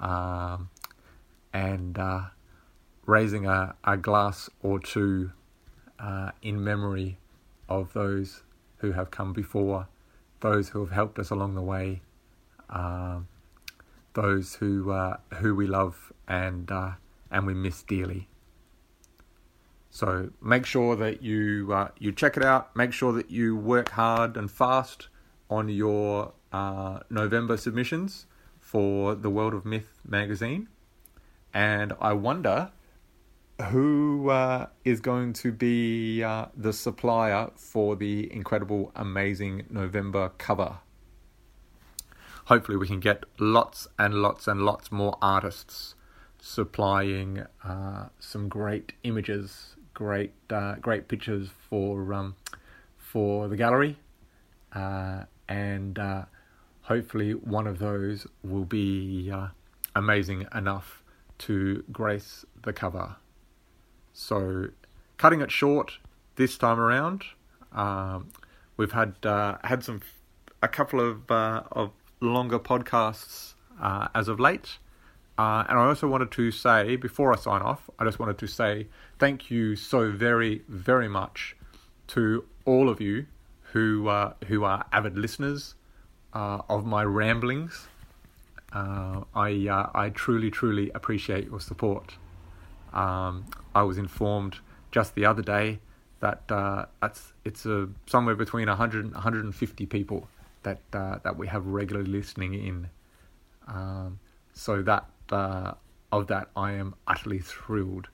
um, 0.00 0.70
and 1.52 1.98
uh, 1.98 2.22
raising 3.08 3.46
a, 3.46 3.74
a 3.84 3.96
glass 3.96 4.50
or 4.62 4.78
two 4.78 5.32
uh, 5.98 6.30
in 6.42 6.62
memory 6.62 7.16
of 7.66 7.90
those 7.94 8.42
who 8.76 8.92
have 8.92 9.10
come 9.10 9.32
before, 9.32 9.88
those 10.40 10.68
who 10.68 10.80
have 10.80 10.90
helped 10.90 11.18
us 11.18 11.30
along 11.30 11.54
the 11.54 11.62
way, 11.62 12.02
uh, 12.68 13.18
those 14.12 14.56
who 14.56 14.90
uh, 14.90 15.16
who 15.38 15.54
we 15.54 15.66
love 15.66 16.12
and 16.28 16.70
uh, 16.70 16.92
and 17.30 17.46
we 17.46 17.54
miss 17.54 17.82
dearly. 17.82 18.28
So 19.88 20.30
make 20.42 20.66
sure 20.66 20.94
that 20.96 21.22
you 21.22 21.72
uh, 21.72 21.88
you 21.98 22.12
check 22.12 22.36
it 22.36 22.44
out. 22.44 22.76
Make 22.76 22.92
sure 22.92 23.12
that 23.14 23.30
you 23.30 23.56
work 23.56 23.88
hard 23.88 24.36
and 24.36 24.50
fast 24.50 25.08
on 25.48 25.70
your 25.70 26.32
uh, 26.52 27.00
November 27.08 27.56
submissions 27.56 28.26
for 28.60 29.14
the 29.14 29.30
World 29.30 29.54
of 29.54 29.64
Myth 29.64 29.98
magazine. 30.06 30.68
And 31.54 31.94
I 32.02 32.12
wonder 32.12 32.70
who 33.66 34.30
uh, 34.30 34.66
is 34.84 35.00
going 35.00 35.32
to 35.32 35.50
be 35.50 36.22
uh, 36.22 36.46
the 36.56 36.72
supplier 36.72 37.50
for 37.56 37.96
the 37.96 38.32
incredible, 38.32 38.92
amazing 38.94 39.64
November 39.68 40.30
cover. 40.38 40.78
Hopefully, 42.46 42.78
we 42.78 42.86
can 42.86 43.00
get 43.00 43.24
lots 43.38 43.88
and 43.98 44.14
lots 44.14 44.46
and 44.46 44.62
lots 44.62 44.90
more 44.90 45.18
artists 45.20 45.94
supplying 46.40 47.44
uh, 47.64 48.08
some 48.20 48.48
great 48.48 48.92
images, 49.02 49.74
great 49.92 50.32
uh, 50.50 50.76
great 50.76 51.08
pictures 51.08 51.50
for 51.68 52.14
um, 52.14 52.36
for 52.96 53.48
the 53.48 53.56
gallery, 53.56 53.98
uh, 54.72 55.24
and 55.48 55.98
uh, 55.98 56.24
hopefully 56.82 57.32
one 57.32 57.66
of 57.66 57.80
those 57.80 58.26
will 58.42 58.64
be 58.64 59.32
amazing 59.96 60.46
enough 60.54 61.02
to 61.38 61.84
grace 61.92 62.44
the 62.62 62.72
cover. 62.72 63.16
So, 64.20 64.70
cutting 65.16 65.40
it 65.42 65.52
short 65.52 65.98
this 66.34 66.58
time 66.58 66.80
around, 66.80 67.22
um, 67.70 68.30
we've 68.76 68.90
had 68.90 69.14
uh, 69.22 69.58
had 69.62 69.84
some 69.84 70.00
a 70.60 70.66
couple 70.66 71.00
of 71.00 71.30
uh, 71.30 71.62
of 71.70 71.92
longer 72.20 72.58
podcasts 72.58 73.54
uh, 73.80 74.08
as 74.16 74.26
of 74.26 74.40
late, 74.40 74.78
uh, 75.38 75.62
and 75.68 75.78
I 75.78 75.86
also 75.86 76.08
wanted 76.08 76.32
to 76.32 76.50
say 76.50 76.96
before 76.96 77.32
I 77.32 77.36
sign 77.36 77.62
off, 77.62 77.88
I 77.96 78.04
just 78.04 78.18
wanted 78.18 78.38
to 78.38 78.48
say 78.48 78.88
thank 79.20 79.52
you 79.52 79.76
so 79.76 80.10
very 80.10 80.62
very 80.68 81.08
much 81.08 81.56
to 82.08 82.44
all 82.64 82.88
of 82.88 83.00
you 83.00 83.26
who 83.72 84.08
uh, 84.08 84.32
who 84.48 84.64
are 84.64 84.84
avid 84.90 85.16
listeners 85.16 85.76
uh, 86.34 86.62
of 86.68 86.84
my 86.84 87.04
ramblings. 87.04 87.86
I 88.72 89.88
I 89.94 90.10
truly 90.12 90.50
truly 90.50 90.90
appreciate 90.92 91.46
your 91.46 91.60
support. 91.60 92.16
Um, 92.98 93.44
I 93.76 93.82
was 93.82 93.96
informed 93.96 94.56
just 94.90 95.14
the 95.14 95.24
other 95.24 95.42
day 95.42 95.78
that 96.18 96.42
uh, 96.50 96.86
it's 97.00 97.32
it's 97.44 97.64
a, 97.64 97.88
somewhere 98.06 98.34
between 98.34 98.66
100 98.66 99.04
and 99.04 99.14
150 99.14 99.86
people 99.86 100.28
that 100.64 100.80
uh, 100.92 101.18
that 101.22 101.36
we 101.36 101.46
have 101.46 101.64
regularly 101.66 102.10
listening 102.10 102.54
in. 102.54 102.90
Um, 103.68 104.18
so 104.52 104.82
that 104.82 105.06
uh, 105.30 105.74
of 106.10 106.26
that 106.26 106.48
I 106.56 106.72
am 106.72 106.96
utterly 107.06 107.38
thrilled. 107.38 108.08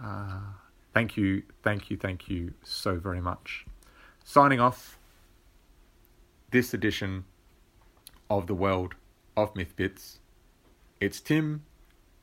Uh, 0.00 0.42
thank 0.92 1.16
you, 1.16 1.42
thank 1.64 1.90
you, 1.90 1.96
thank 1.96 2.28
you 2.28 2.54
so 2.62 2.94
very 2.96 3.20
much. 3.20 3.66
Signing 4.22 4.60
off 4.60 4.96
this 6.52 6.72
edition 6.72 7.24
of 8.30 8.46
the 8.46 8.54
world 8.54 8.94
of 9.36 9.56
Myth 9.56 9.74
Bits. 9.74 10.20
It's 11.00 11.20
Tim 11.20 11.64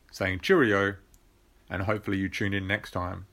saying 0.10 0.40
cheerio 0.40 0.96
and 1.72 1.84
hopefully 1.84 2.18
you 2.18 2.30
tune 2.30 2.54
in 2.54 2.68
next 2.68 2.92
time. 2.92 3.26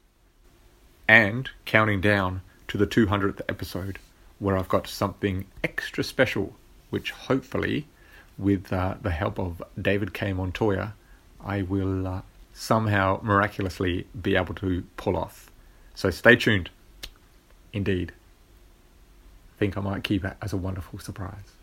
And 1.08 1.50
counting 1.64 2.00
down 2.00 2.42
to 2.68 2.78
the 2.78 2.86
200th 2.86 3.40
episode, 3.48 3.98
where 4.38 4.56
I've 4.56 4.68
got 4.68 4.86
something 4.86 5.46
extra 5.64 6.04
special, 6.04 6.54
which 6.90 7.10
hopefully, 7.10 7.88
with 8.38 8.72
uh, 8.72 8.94
the 9.02 9.10
help 9.10 9.38
of 9.38 9.62
David 9.80 10.14
K. 10.14 10.32
Montoya, 10.32 10.94
I 11.44 11.62
will 11.62 12.06
uh, 12.06 12.20
somehow 12.52 13.20
miraculously 13.22 14.06
be 14.20 14.36
able 14.36 14.54
to 14.54 14.84
pull 14.96 15.16
off. 15.16 15.50
So 15.94 16.10
stay 16.10 16.36
tuned. 16.36 16.70
Indeed. 17.72 18.12
I 19.56 19.58
think 19.58 19.76
I 19.76 19.80
might 19.80 20.04
keep 20.04 20.24
it 20.24 20.36
as 20.40 20.52
a 20.52 20.56
wonderful 20.56 21.00
surprise. 21.00 21.57